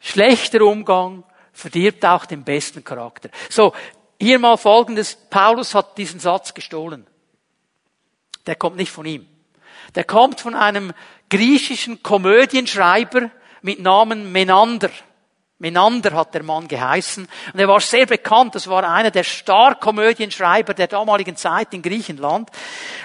[0.00, 1.24] Schlechter Umgang
[1.58, 3.30] verdirbt auch den besten Charakter.
[3.50, 3.72] So,
[4.20, 5.16] hier mal folgendes.
[5.28, 7.06] Paulus hat diesen Satz gestohlen.
[8.46, 9.26] Der kommt nicht von ihm.
[9.94, 10.92] Der kommt von einem
[11.28, 13.30] griechischen Komödienschreiber
[13.62, 14.90] mit Namen Menander.
[15.58, 17.26] Menander hat der Mann geheißen.
[17.52, 18.54] Und er war sehr bekannt.
[18.54, 22.50] Das war einer der Star-Komödienschreiber der damaligen Zeit in Griechenland.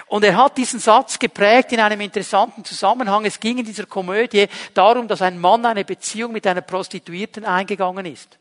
[0.05, 3.25] Und er hat diesen Satz geprägt in einem interessanten Zusammenhang.
[3.25, 8.05] Es ging in dieser Komödie darum, dass ein Mann eine Beziehung mit einer Prostituierten eingegangen
[8.05, 8.37] ist.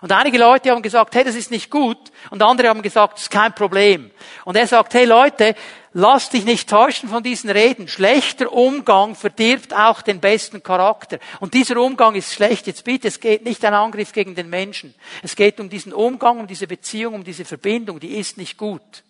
[0.00, 1.98] Und einige Leute haben gesagt, hey, das ist nicht gut.
[2.30, 4.10] Und andere haben gesagt, das ist kein Problem.
[4.44, 5.54] Und er sagt, hey Leute,
[5.92, 7.88] lass dich nicht täuschen von diesen Reden.
[7.88, 11.18] Schlechter Umgang verdirbt auch den besten Charakter.
[11.40, 12.66] Und dieser Umgang ist schlecht.
[12.66, 14.94] Jetzt bitte, es geht nicht ein Angriff gegen den Menschen.
[15.22, 18.00] Es geht um diesen Umgang, um diese Beziehung, um diese Verbindung.
[18.00, 19.02] Die ist nicht gut.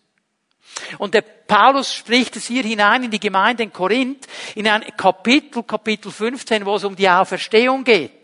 [0.99, 5.63] Und der Paulus spricht es hier hinein in die Gemeinde in Korinth, in ein Kapitel,
[5.63, 8.22] Kapitel 15, wo es um die Auferstehung geht.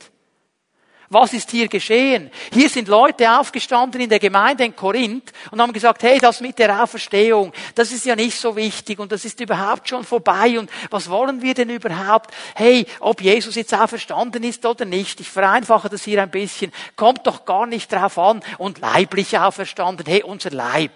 [1.11, 2.30] Was ist hier geschehen?
[2.52, 6.59] Hier sind Leute aufgestanden in der Gemeinde in Korinth und haben gesagt, hey, das mit
[6.59, 10.70] der Auferstehung, das ist ja nicht so wichtig und das ist überhaupt schon vorbei und
[10.90, 12.30] was wollen wir denn überhaupt?
[12.54, 17.26] Hey, ob Jesus jetzt auferstanden ist oder nicht, ich vereinfache das hier ein bisschen, kommt
[17.26, 20.92] doch gar nicht drauf an und leiblich auferstanden, hey, unser Leib,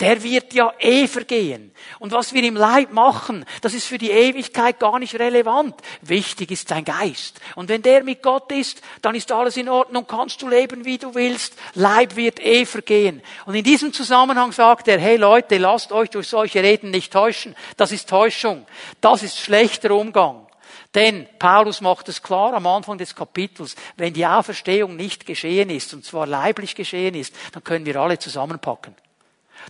[0.00, 1.72] der wird ja eh vergehen.
[1.98, 5.74] Und was wir im Leib machen, das ist für die Ewigkeit gar nicht relevant.
[6.02, 7.40] Wichtig ist dein Geist.
[7.54, 10.98] Und wenn der mit Gott ist, dann ist alles in Ordnung, kannst du leben, wie
[10.98, 11.54] du willst.
[11.74, 13.22] Leib wird eh vergehen.
[13.44, 17.54] Und in diesem Zusammenhang sagt er, hey Leute, lasst euch durch solche Reden nicht täuschen.
[17.76, 18.66] Das ist Täuschung.
[19.00, 20.46] Das ist schlechter Umgang.
[20.94, 25.92] Denn Paulus macht es klar am Anfang des Kapitels, wenn die Auferstehung nicht geschehen ist,
[25.94, 28.96] und zwar leiblich geschehen ist, dann können wir alle zusammenpacken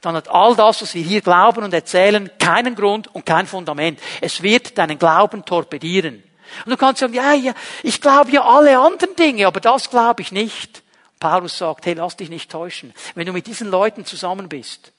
[0.02, 3.98] dann hat all das, was wir hier glauben und erzählen, keinen Grund und kein Fundament.
[4.20, 6.22] Es wird deinen Glauben torpedieren.
[6.64, 10.22] Und du kannst sagen, ja, ja, ich glaube ja alle anderen Dinge, aber das glaube
[10.22, 10.82] ich nicht.
[11.18, 12.92] Paulus sagt, hey, lass dich nicht täuschen.
[13.14, 14.92] Wenn du mit diesen Leuten zusammen bist,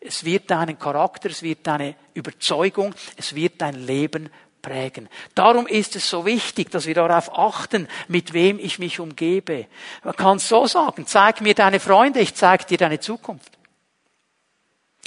[0.00, 4.30] es wird deinen Charakter, es wird deine Überzeugung, es wird dein Leben
[4.62, 5.08] prägen.
[5.34, 9.66] Darum ist es so wichtig, dass wir darauf achten, mit wem ich mich umgebe.
[10.04, 13.52] Man kann es so sagen, zeig mir deine Freunde, ich zeig dir deine Zukunft.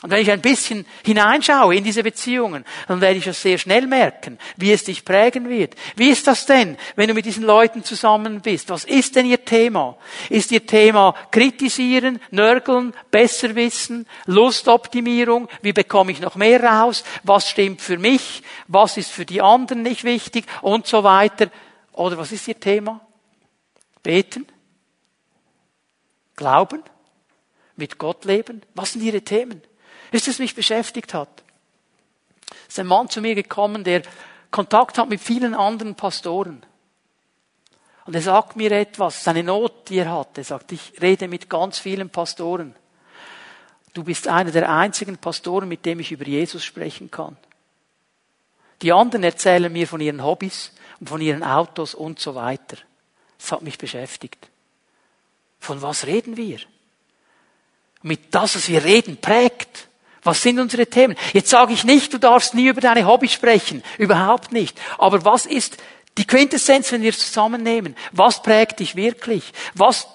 [0.01, 3.85] Und wenn ich ein bisschen hineinschaue in diese Beziehungen, dann werde ich das sehr schnell
[3.85, 5.75] merken, wie es dich prägen wird.
[5.97, 8.69] Wie ist das denn, wenn du mit diesen Leuten zusammen bist?
[8.69, 9.97] Was ist denn ihr Thema?
[10.29, 15.49] Ist ihr Thema kritisieren, nörgeln, besser wissen, Lustoptimierung?
[15.61, 17.03] Wie bekomme ich noch mehr raus?
[17.23, 18.41] Was stimmt für mich?
[18.67, 20.45] Was ist für die anderen nicht wichtig?
[20.61, 21.47] Und so weiter.
[21.91, 23.01] Oder was ist ihr Thema?
[24.01, 24.47] Beten?
[26.37, 26.83] Glauben?
[27.79, 28.61] mit Gott leben?
[28.75, 29.61] Was sind ihre Themen?
[30.11, 31.43] Ist es mich beschäftigt hat?
[32.67, 34.03] Es ist ein Mann zu mir gekommen, der
[34.51, 36.65] Kontakt hat mit vielen anderen Pastoren.
[38.05, 40.37] Und er sagt mir etwas, seine Not, die er hat.
[40.37, 42.75] Er sagt, ich rede mit ganz vielen Pastoren.
[43.93, 47.37] Du bist einer der einzigen Pastoren, mit dem ich über Jesus sprechen kann.
[48.81, 52.77] Die anderen erzählen mir von ihren Hobbys und von ihren Autos und so weiter.
[53.37, 54.49] Das hat mich beschäftigt.
[55.59, 56.59] Von was reden wir?
[58.01, 59.88] Mit das, was wir reden, prägt.
[60.23, 61.15] Was sind unsere Themen?
[61.33, 63.83] Jetzt sage ich nicht, du darfst nie über deine Hobbys sprechen.
[63.97, 64.79] Überhaupt nicht.
[64.97, 65.77] Aber was ist
[66.17, 67.95] die Quintessenz, wenn wir es zusammennehmen?
[68.11, 69.53] Was prägt dich wirklich?
[69.73, 70.07] Was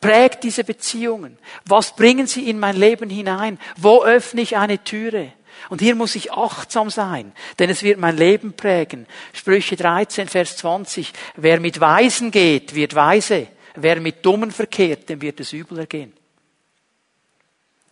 [0.00, 1.38] prägt diese Beziehungen?
[1.64, 3.58] Was bringen sie in mein Leben hinein?
[3.76, 5.32] Wo öffne ich eine Türe?
[5.70, 9.06] Und hier muss ich achtsam sein, denn es wird mein Leben prägen.
[9.32, 11.12] Sprüche 13, Vers 20.
[11.36, 13.48] Wer mit Weisen geht, wird weise.
[13.74, 16.12] Wer mit Dummen verkehrt, dem wird es übel ergehen.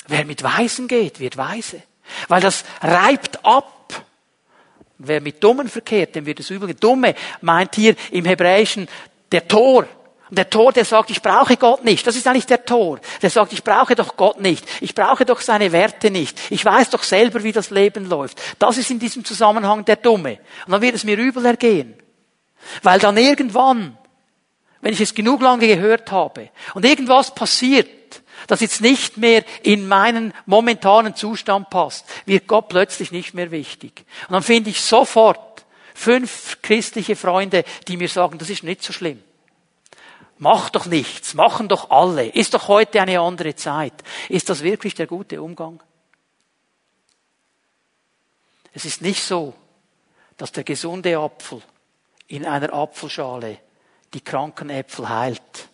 [0.09, 1.83] Wer mit Weisen geht, wird weise.
[2.29, 4.05] Weil das reibt ab.
[4.99, 6.73] Wer mit Dummen verkehrt, dem wird es übel.
[6.75, 8.89] Dumme meint hier im Hebräischen
[9.33, 9.87] der Tor.
[10.31, 12.05] Der Tor, der sagt, ich brauche Gott nicht.
[12.07, 12.99] Das ist eigentlich der Tor.
[13.23, 14.67] Der sagt, ich brauche doch Gott nicht.
[14.81, 16.39] Ich brauche doch seine Werte nicht.
[16.51, 18.41] Ich weiß doch selber, wie das Leben läuft.
[18.59, 20.39] Das ist in diesem Zusammenhang der Dumme.
[20.67, 21.95] Und dann wird es mir übel ergehen.
[22.83, 23.97] Weil dann irgendwann,
[24.81, 29.89] wenn ich es genug lange gehört habe und irgendwas passiert, das jetzt nicht mehr in
[29.89, 34.05] meinen momentanen Zustand passt, wird Gott plötzlich nicht mehr wichtig.
[34.29, 38.93] Und dann finde ich sofort fünf christliche Freunde, die mir sagen, das ist nicht so
[38.93, 39.23] schlimm.
[40.39, 42.27] Mach doch nichts, machen doch alle.
[42.27, 43.95] Ist doch heute eine andere Zeit.
[44.29, 45.83] Ist das wirklich der gute Umgang?
[48.75, 49.55] Es ist nicht so,
[50.37, 51.63] dass der gesunde Apfel
[52.27, 53.59] in einer Apfelschale
[54.13, 55.69] die kranken Äpfel heilt.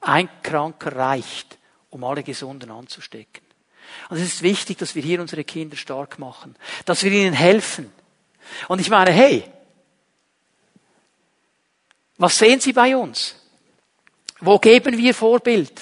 [0.00, 1.58] Ein Kranker reicht,
[1.90, 3.42] um alle Gesunden anzustecken.
[4.08, 7.92] Und es ist wichtig, dass wir hier unsere Kinder stark machen, dass wir ihnen helfen.
[8.68, 9.44] Und ich meine, hey,
[12.16, 13.36] was sehen Sie bei uns?
[14.40, 15.72] Wo geben wir Vorbild?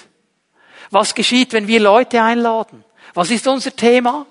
[0.90, 2.84] Was geschieht, wenn wir Leute einladen?
[3.14, 4.26] Was ist unser Thema?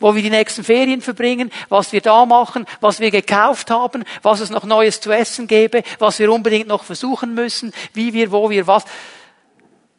[0.00, 4.40] Wo wir die nächsten Ferien verbringen, was wir da machen, was wir gekauft haben, was
[4.40, 8.50] es noch Neues zu essen gäbe, was wir unbedingt noch versuchen müssen, wie wir, wo
[8.50, 8.84] wir, was.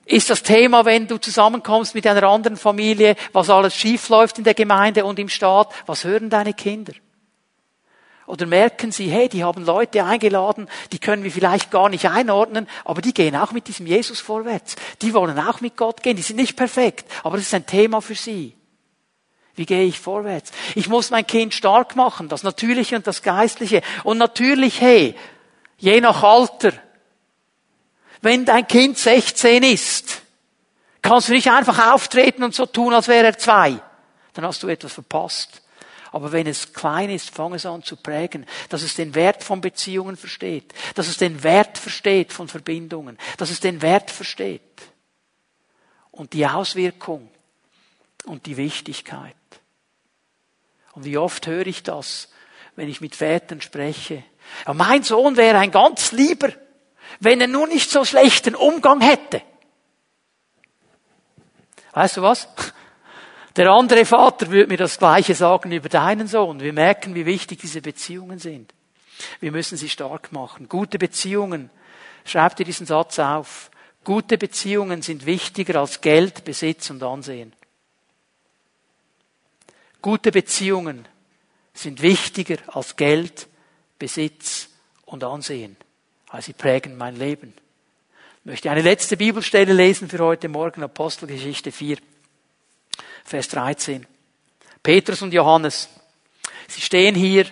[0.08, 4.46] Ist das Thema, wenn du zusammenkommst mit einer anderen Familie, was alles schief läuft in
[4.46, 5.74] der Gemeinde und im Staat?
[5.86, 6.94] Was hören deine Kinder?
[8.26, 12.68] Oder merken sie, hey, die haben Leute eingeladen, die können wir vielleicht gar nicht einordnen,
[12.86, 14.78] aber die gehen auch mit diesem Jesus vorwärts.
[15.02, 16.16] Die wollen auch mit Gott gehen.
[16.16, 18.56] Die sind nicht perfekt, aber das ist ein Thema für sie.
[19.56, 20.52] Wie gehe ich vorwärts?
[20.76, 23.82] Ich muss mein Kind stark machen, das Natürliche und das Geistliche.
[24.06, 25.16] Und natürlich, hey,
[25.78, 26.72] je nach Alter,
[28.22, 30.22] wenn dein Kind 16 ist,
[31.02, 33.80] kannst du nicht einfach auftreten und so tun, als wäre er zwei.
[34.34, 35.62] Dann hast du etwas verpasst.
[36.12, 39.62] Aber wenn es klein ist, fang es an zu prägen, dass es den Wert von
[39.62, 44.62] Beziehungen versteht, dass es den Wert versteht von Verbindungen, dass es den Wert versteht
[46.12, 47.30] und die Auswirkung
[48.26, 49.36] und die Wichtigkeit.
[50.94, 52.30] Und wie oft höre ich das,
[52.76, 54.24] wenn ich mit Vätern spreche.
[54.66, 56.50] Ja, mein Sohn wäre ein ganz lieber,
[57.20, 59.42] wenn er nur nicht so schlechten Umgang hätte.
[61.94, 62.48] Weißt du was?
[63.56, 66.60] Der andere Vater würde mir das Gleiche sagen über deinen Sohn.
[66.60, 68.72] Wir merken, wie wichtig diese Beziehungen sind.
[69.40, 70.70] Wir müssen sie stark machen.
[70.70, 71.72] Gute Beziehungen.
[72.24, 73.72] Schreib dir diesen Satz auf.
[74.04, 77.54] Gute Beziehungen sind wichtiger als Geld, Besitz und Ansehen.
[80.02, 81.08] Gute Beziehungen
[81.74, 83.48] sind wichtiger als Geld,
[83.98, 84.70] Besitz
[85.06, 85.78] und Ansehen.
[86.28, 87.54] Weil sie prägen mein Leben.
[88.40, 91.98] Ich möchte eine letzte Bibelstelle lesen für heute Morgen, Apostelgeschichte 4.
[93.24, 94.06] Vers 13.
[94.82, 95.90] Petrus und Johannes,
[96.68, 97.46] sie stehen hier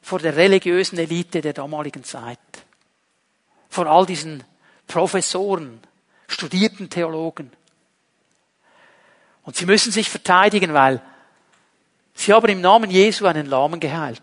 [0.00, 2.38] vor der religiösen Elite der damaligen Zeit.
[3.68, 4.44] Vor all diesen
[4.86, 5.80] Professoren,
[6.28, 7.52] studierten Theologen.
[9.42, 11.02] Und sie müssen sich verteidigen, weil
[12.14, 14.22] sie haben im Namen Jesu einen Lahmen geheilt.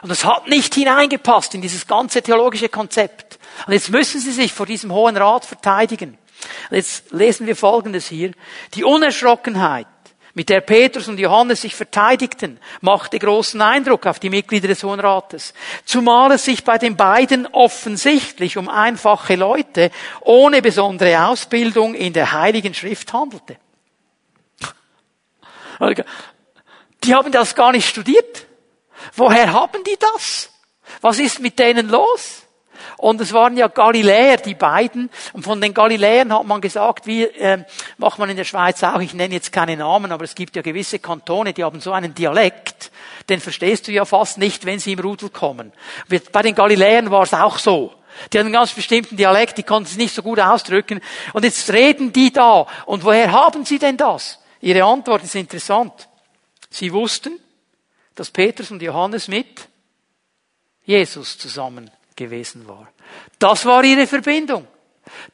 [0.00, 3.38] Und das hat nicht hineingepasst in dieses ganze theologische Konzept.
[3.66, 6.18] Und jetzt müssen sie sich vor diesem Hohen Rat verteidigen.
[6.70, 8.32] Jetzt lesen wir Folgendes hier.
[8.74, 9.86] Die Unerschrockenheit,
[10.34, 15.00] mit der Petrus und Johannes sich verteidigten, machte großen Eindruck auf die Mitglieder des Hohen
[15.00, 15.52] Rates.
[15.84, 19.90] Zumal es sich bei den beiden offensichtlich um einfache Leute
[20.22, 23.56] ohne besondere Ausbildung in der Heiligen Schrift handelte.
[27.04, 28.46] Die haben das gar nicht studiert.
[29.14, 30.50] Woher haben die das?
[31.00, 32.42] Was ist mit denen los?
[32.96, 35.10] Und es waren ja Galiläer, die beiden.
[35.32, 37.64] Und von den Galiläern hat man gesagt, wie äh,
[37.98, 40.62] macht man in der Schweiz auch, ich nenne jetzt keine Namen, aber es gibt ja
[40.62, 42.90] gewisse Kantone, die haben so einen Dialekt,
[43.28, 45.72] den verstehst du ja fast nicht, wenn sie im Rudel kommen.
[46.32, 47.92] Bei den Galiläern war es auch so.
[48.32, 51.00] Die hatten einen ganz bestimmten Dialekt, die konnten sich nicht so gut ausdrücken.
[51.32, 52.66] Und jetzt reden die da.
[52.84, 54.38] Und woher haben sie denn das?
[54.60, 56.08] Ihre Antwort ist interessant.
[56.68, 57.38] Sie wussten,
[58.14, 59.68] dass Petrus und Johannes mit
[60.84, 62.92] Jesus zusammen gewesen war.
[63.38, 64.66] Das war ihre Verbindung.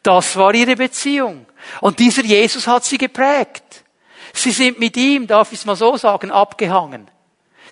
[0.02, 1.46] Das war ihre Beziehung.
[1.80, 3.84] Und dieser Jesus hat sie geprägt.
[4.32, 7.10] Sie sind mit ihm, darf ich es mal so sagen, abgehangen.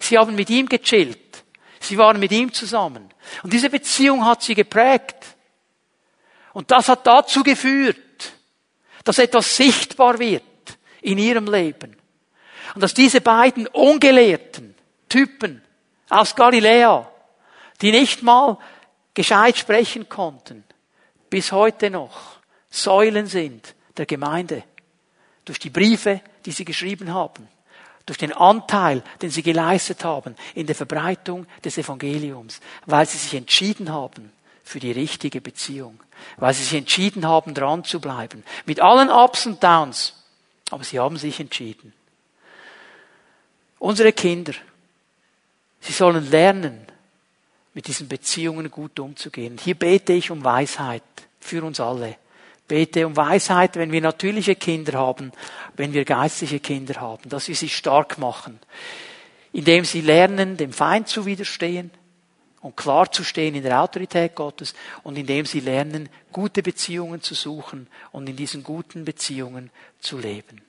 [0.01, 1.45] Sie haben mit ihm gechillt.
[1.81, 3.09] Sie waren mit ihm zusammen.
[3.43, 5.37] Und diese Beziehung hat sie geprägt.
[6.53, 7.97] Und das hat dazu geführt,
[9.05, 10.43] dass etwas sichtbar wird
[11.03, 11.97] in ihrem Leben.
[12.75, 14.76] Und dass diese beiden ungelehrten
[15.17, 15.63] Typen
[16.11, 17.11] aus Galiläa,
[17.81, 18.59] die nicht mal
[19.15, 20.63] gescheit sprechen konnten,
[21.31, 22.37] bis heute noch
[22.69, 24.63] Säulen sind der Gemeinde.
[25.47, 27.49] Durch die Briefe, die sie geschrieben haben.
[28.05, 32.61] Durch den Anteil, den sie geleistet haben in der Verbreitung des Evangeliums.
[32.85, 34.31] Weil sie sich entschieden haben
[34.65, 35.99] für die richtige Beziehung.
[36.37, 38.45] Weil sie sich entschieden haben, dran zu bleiben.
[38.67, 40.23] Mit allen Ups und Downs.
[40.71, 41.95] Aber sie haben sich entschieden.
[43.79, 44.53] Unsere Kinder,
[45.81, 46.87] sie sollen lernen,
[47.75, 49.59] mit diesen Beziehungen gut umzugehen.
[49.63, 51.03] Hier bete ich um Weisheit
[51.41, 52.17] für uns alle.
[52.69, 55.31] Bete um Weisheit, wenn wir natürliche Kinder haben,
[55.77, 58.59] wenn wir geistliche Kinder haben, dass wir sie stark machen,
[59.53, 61.91] indem sie lernen, dem Feind zu widerstehen
[62.61, 64.75] und klar zu stehen in der Autorität Gottes
[65.05, 69.71] und indem sie lernen, gute Beziehungen zu suchen und in diesen guten Beziehungen
[70.01, 70.63] zu leben.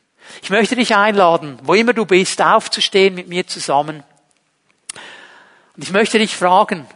[0.44, 4.04] Ich möchte dich einladen, wo immer du bist, aufzustehen mit mir zusammen.
[5.78, 6.88] Und ich möchte dich fragen,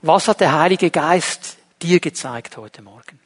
[0.00, 3.18] was hat der Heilige Geist dir gezeigt heute Morgen?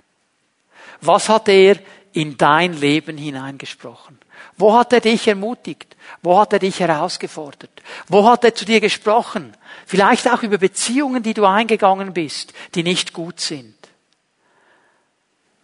[1.02, 1.78] Was hat er
[2.14, 4.18] in dein Leben hineingesprochen?
[4.56, 5.96] Wo hat er dich ermutigt?
[6.22, 7.82] Wo hat er dich herausgefordert?
[8.08, 9.54] Wo hat er zu dir gesprochen?
[9.84, 13.74] Vielleicht auch über Beziehungen, die du eingegangen bist, die nicht gut sind.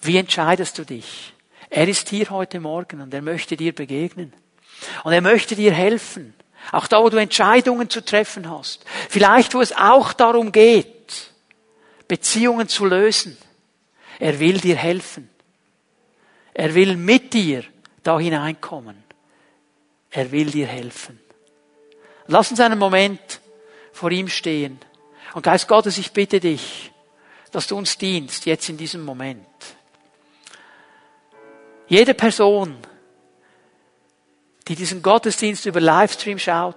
[0.02, 1.32] Wie entscheidest du dich?
[1.70, 4.34] Er ist hier heute Morgen und er möchte dir begegnen.
[5.04, 6.34] Und er möchte dir helfen.
[6.72, 8.84] Auch da, wo du Entscheidungen zu treffen hast.
[9.08, 11.32] Vielleicht, wo es auch darum geht,
[12.06, 13.36] Beziehungen zu lösen.
[14.18, 15.28] Er will dir helfen.
[16.54, 17.64] Er will mit dir
[18.02, 19.02] da hineinkommen.
[20.10, 21.20] Er will dir helfen.
[22.26, 23.40] Lass uns einen Moment
[23.92, 24.78] vor ihm stehen.
[25.34, 26.92] Und Geist Gottes, ich bitte dich,
[27.52, 29.46] dass du uns dienst, jetzt in diesem Moment.
[31.86, 32.76] Jede Person,
[34.68, 36.76] die diesen Gottesdienst über Livestream schaut,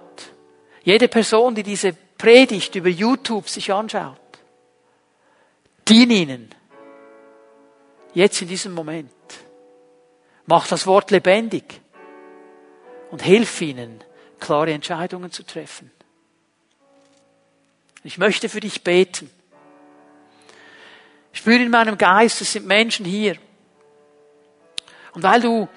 [0.82, 4.18] jede Person, die diese Predigt über YouTube sich anschaut,
[5.88, 6.48] Dien ihnen.
[8.14, 9.10] Jetzt in diesem Moment.
[10.46, 11.80] Mach das Wort lebendig.
[13.10, 14.02] Und hilf ihnen,
[14.40, 15.90] klare Entscheidungen zu treffen.
[18.02, 19.30] Ich möchte für dich beten.
[21.32, 23.36] Ich spüre in meinem Geist, es sind Menschen hier.
[25.12, 25.68] Und weil du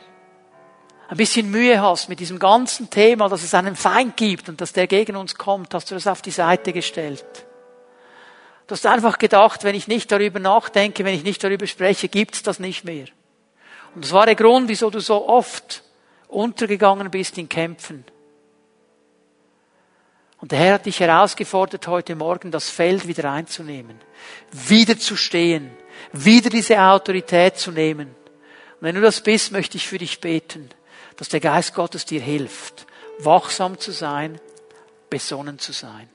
[1.09, 4.73] ein bisschen Mühe hast mit diesem ganzen Thema, dass es einen Feind gibt und dass
[4.73, 7.25] der gegen uns kommt, hast du das auf die Seite gestellt.
[8.67, 12.43] Du hast einfach gedacht, wenn ich nicht darüber nachdenke, wenn ich nicht darüber spreche, gibt's
[12.43, 13.05] das nicht mehr.
[13.95, 15.83] Und das war der Grund, wieso du so oft
[16.27, 18.03] untergegangen bist in Kämpfen.
[20.39, 23.99] Und der Herr hat dich herausgefordert, heute Morgen das Feld wieder einzunehmen,
[24.51, 25.71] wieder zu stehen,
[26.11, 28.09] wieder diese Autorität zu nehmen.
[28.09, 30.69] Und wenn du das bist, möchte ich für dich beten,
[31.17, 32.85] dass der Geist Gottes dir hilft,
[33.19, 34.39] wachsam zu sein,
[35.09, 36.09] besonnen zu sein.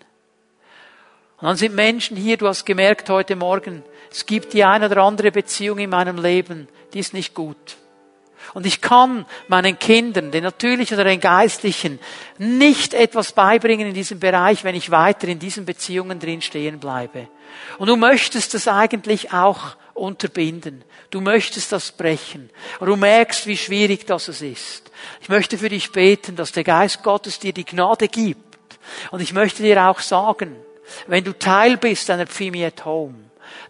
[1.38, 5.02] Und dann sind Menschen hier, du hast gemerkt heute Morgen, es gibt die eine oder
[5.02, 7.76] andere Beziehung in meinem Leben, die ist nicht gut.
[8.54, 11.98] Und ich kann meinen Kindern, den natürlichen oder den geistlichen,
[12.38, 17.28] nicht etwas beibringen in diesem Bereich, wenn ich weiter in diesen Beziehungen drin stehen bleibe.
[17.78, 20.84] Und du möchtest das eigentlich auch unterbinden.
[21.10, 22.50] Du möchtest das brechen.
[22.80, 24.90] Und du merkst, wie schwierig das ist.
[25.20, 28.78] Ich möchte für dich beten, dass der Geist Gottes dir die Gnade gibt.
[29.10, 30.56] Und ich möchte dir auch sagen,
[31.06, 33.14] wenn du Teil bist einer Pfimi at Home,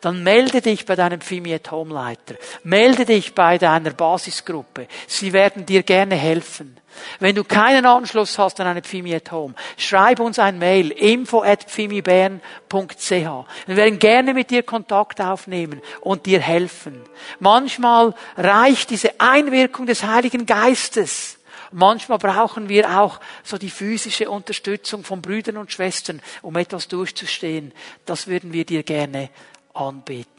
[0.01, 2.37] dann melde dich bei deinem Pfimi at Home Leiter.
[2.65, 4.89] Melde dich bei deiner Basisgruppe.
[5.07, 6.77] Sie werden dir gerne helfen.
[7.21, 11.43] Wenn du keinen Anschluss hast an eine Pfimi at Home, schreib uns ein Mail, info
[11.43, 13.11] at pfimibern.ch.
[13.11, 17.01] Wir werden gerne mit dir Kontakt aufnehmen und dir helfen.
[17.41, 21.39] Manchmal reicht diese Einwirkung des Heiligen Geistes
[21.73, 27.73] Manchmal brauchen wir auch so die physische Unterstützung von Brüdern und Schwestern, um etwas durchzustehen.
[28.05, 29.31] Das würden wir dir gerne
[29.73, 30.32] anbeten.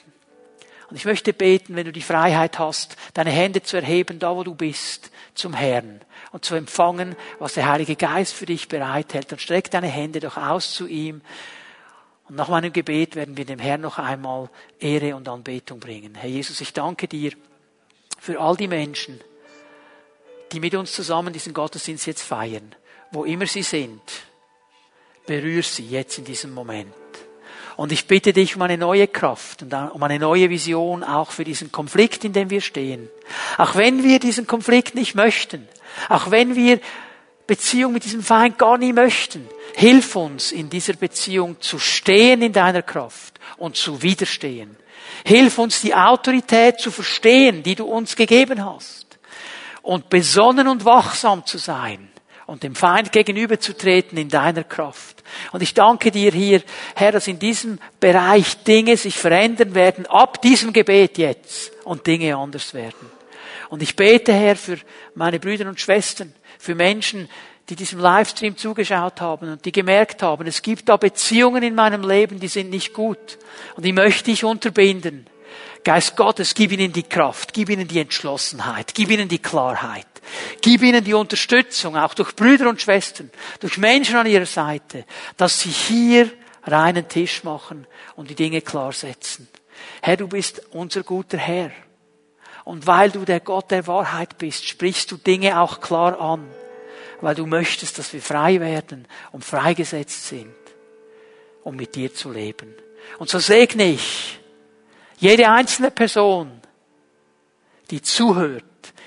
[0.94, 4.44] Und ich möchte beten, wenn du die Freiheit hast, deine Hände zu erheben, da wo
[4.44, 9.32] du bist, zum Herrn und zu empfangen, was der Heilige Geist für dich bereithält.
[9.32, 11.22] Dann streck deine Hände doch aus zu ihm.
[12.30, 16.14] Und nach meinem Gebet werden wir dem Herrn noch einmal Ehre und Anbetung bringen.
[16.14, 17.32] Herr Jesus, ich danke dir
[18.20, 19.20] für all die Menschen,
[20.52, 22.76] die mit uns zusammen diesen Gottesdienst jetzt feiern,
[23.10, 24.00] wo immer sie sind.
[25.26, 26.94] Berühr sie jetzt in diesem Moment.
[27.76, 31.44] Und ich bitte dich um eine neue Kraft und um eine neue Vision auch für
[31.44, 33.10] diesen Konflikt, in dem wir stehen.
[33.58, 35.68] Auch wenn wir diesen Konflikt nicht möchten,
[36.10, 36.80] auch wenn wir
[37.48, 42.54] Beziehung mit diesem Feind gar nie möchten, hilf uns in dieser Beziehung zu stehen in
[42.54, 44.78] deiner Kraft und zu widerstehen.
[45.26, 49.20] Hilf uns die Autorität zu verstehen, die du uns gegeben hast
[49.82, 52.10] und besonnen und wachsam zu sein
[52.46, 55.13] und dem Feind gegenüberzutreten in deiner Kraft.
[55.52, 56.62] Und ich danke dir hier,
[56.96, 62.36] Herr, dass in diesem Bereich Dinge sich verändern werden, ab diesem Gebet jetzt und Dinge
[62.36, 63.12] anders werden.
[63.70, 64.78] Und ich bete, Herr, für
[65.16, 67.28] meine Brüder und Schwestern, für Menschen,
[67.70, 72.08] die diesem Livestream zugeschaut haben und die gemerkt haben, es gibt da Beziehungen in meinem
[72.08, 73.38] Leben, die sind nicht gut.
[73.76, 75.28] Und die möchte ich unterbinden.
[75.84, 80.06] Geist Gottes, gib ihnen die Kraft, gib ihnen die Entschlossenheit, gib ihnen die Klarheit.
[80.62, 85.06] Gib ihnen die Unterstützung, auch durch Brüder und Schwestern, durch Menschen an ihrer Seite,
[85.38, 86.32] dass sie hier
[86.64, 89.48] reinen Tisch machen und die Dinge klar setzen.
[90.02, 91.72] Herr, du bist unser guter Herr.
[92.64, 96.50] Und weil du der Gott der Wahrheit bist, sprichst du Dinge auch klar an,
[97.20, 100.56] weil du möchtest, dass wir frei werden und freigesetzt sind,
[101.64, 102.74] um mit dir zu leben.
[103.20, 104.40] Und so segne ich
[105.18, 106.62] jede einzelne Person,
[107.92, 108.64] die zuhört,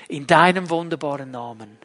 [0.07, 1.77] in deinem wunderbaren Namen.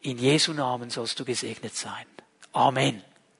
[0.00, 2.06] In Jesu Namen sollst du gesegnet sein.
[2.52, 3.02] Amen.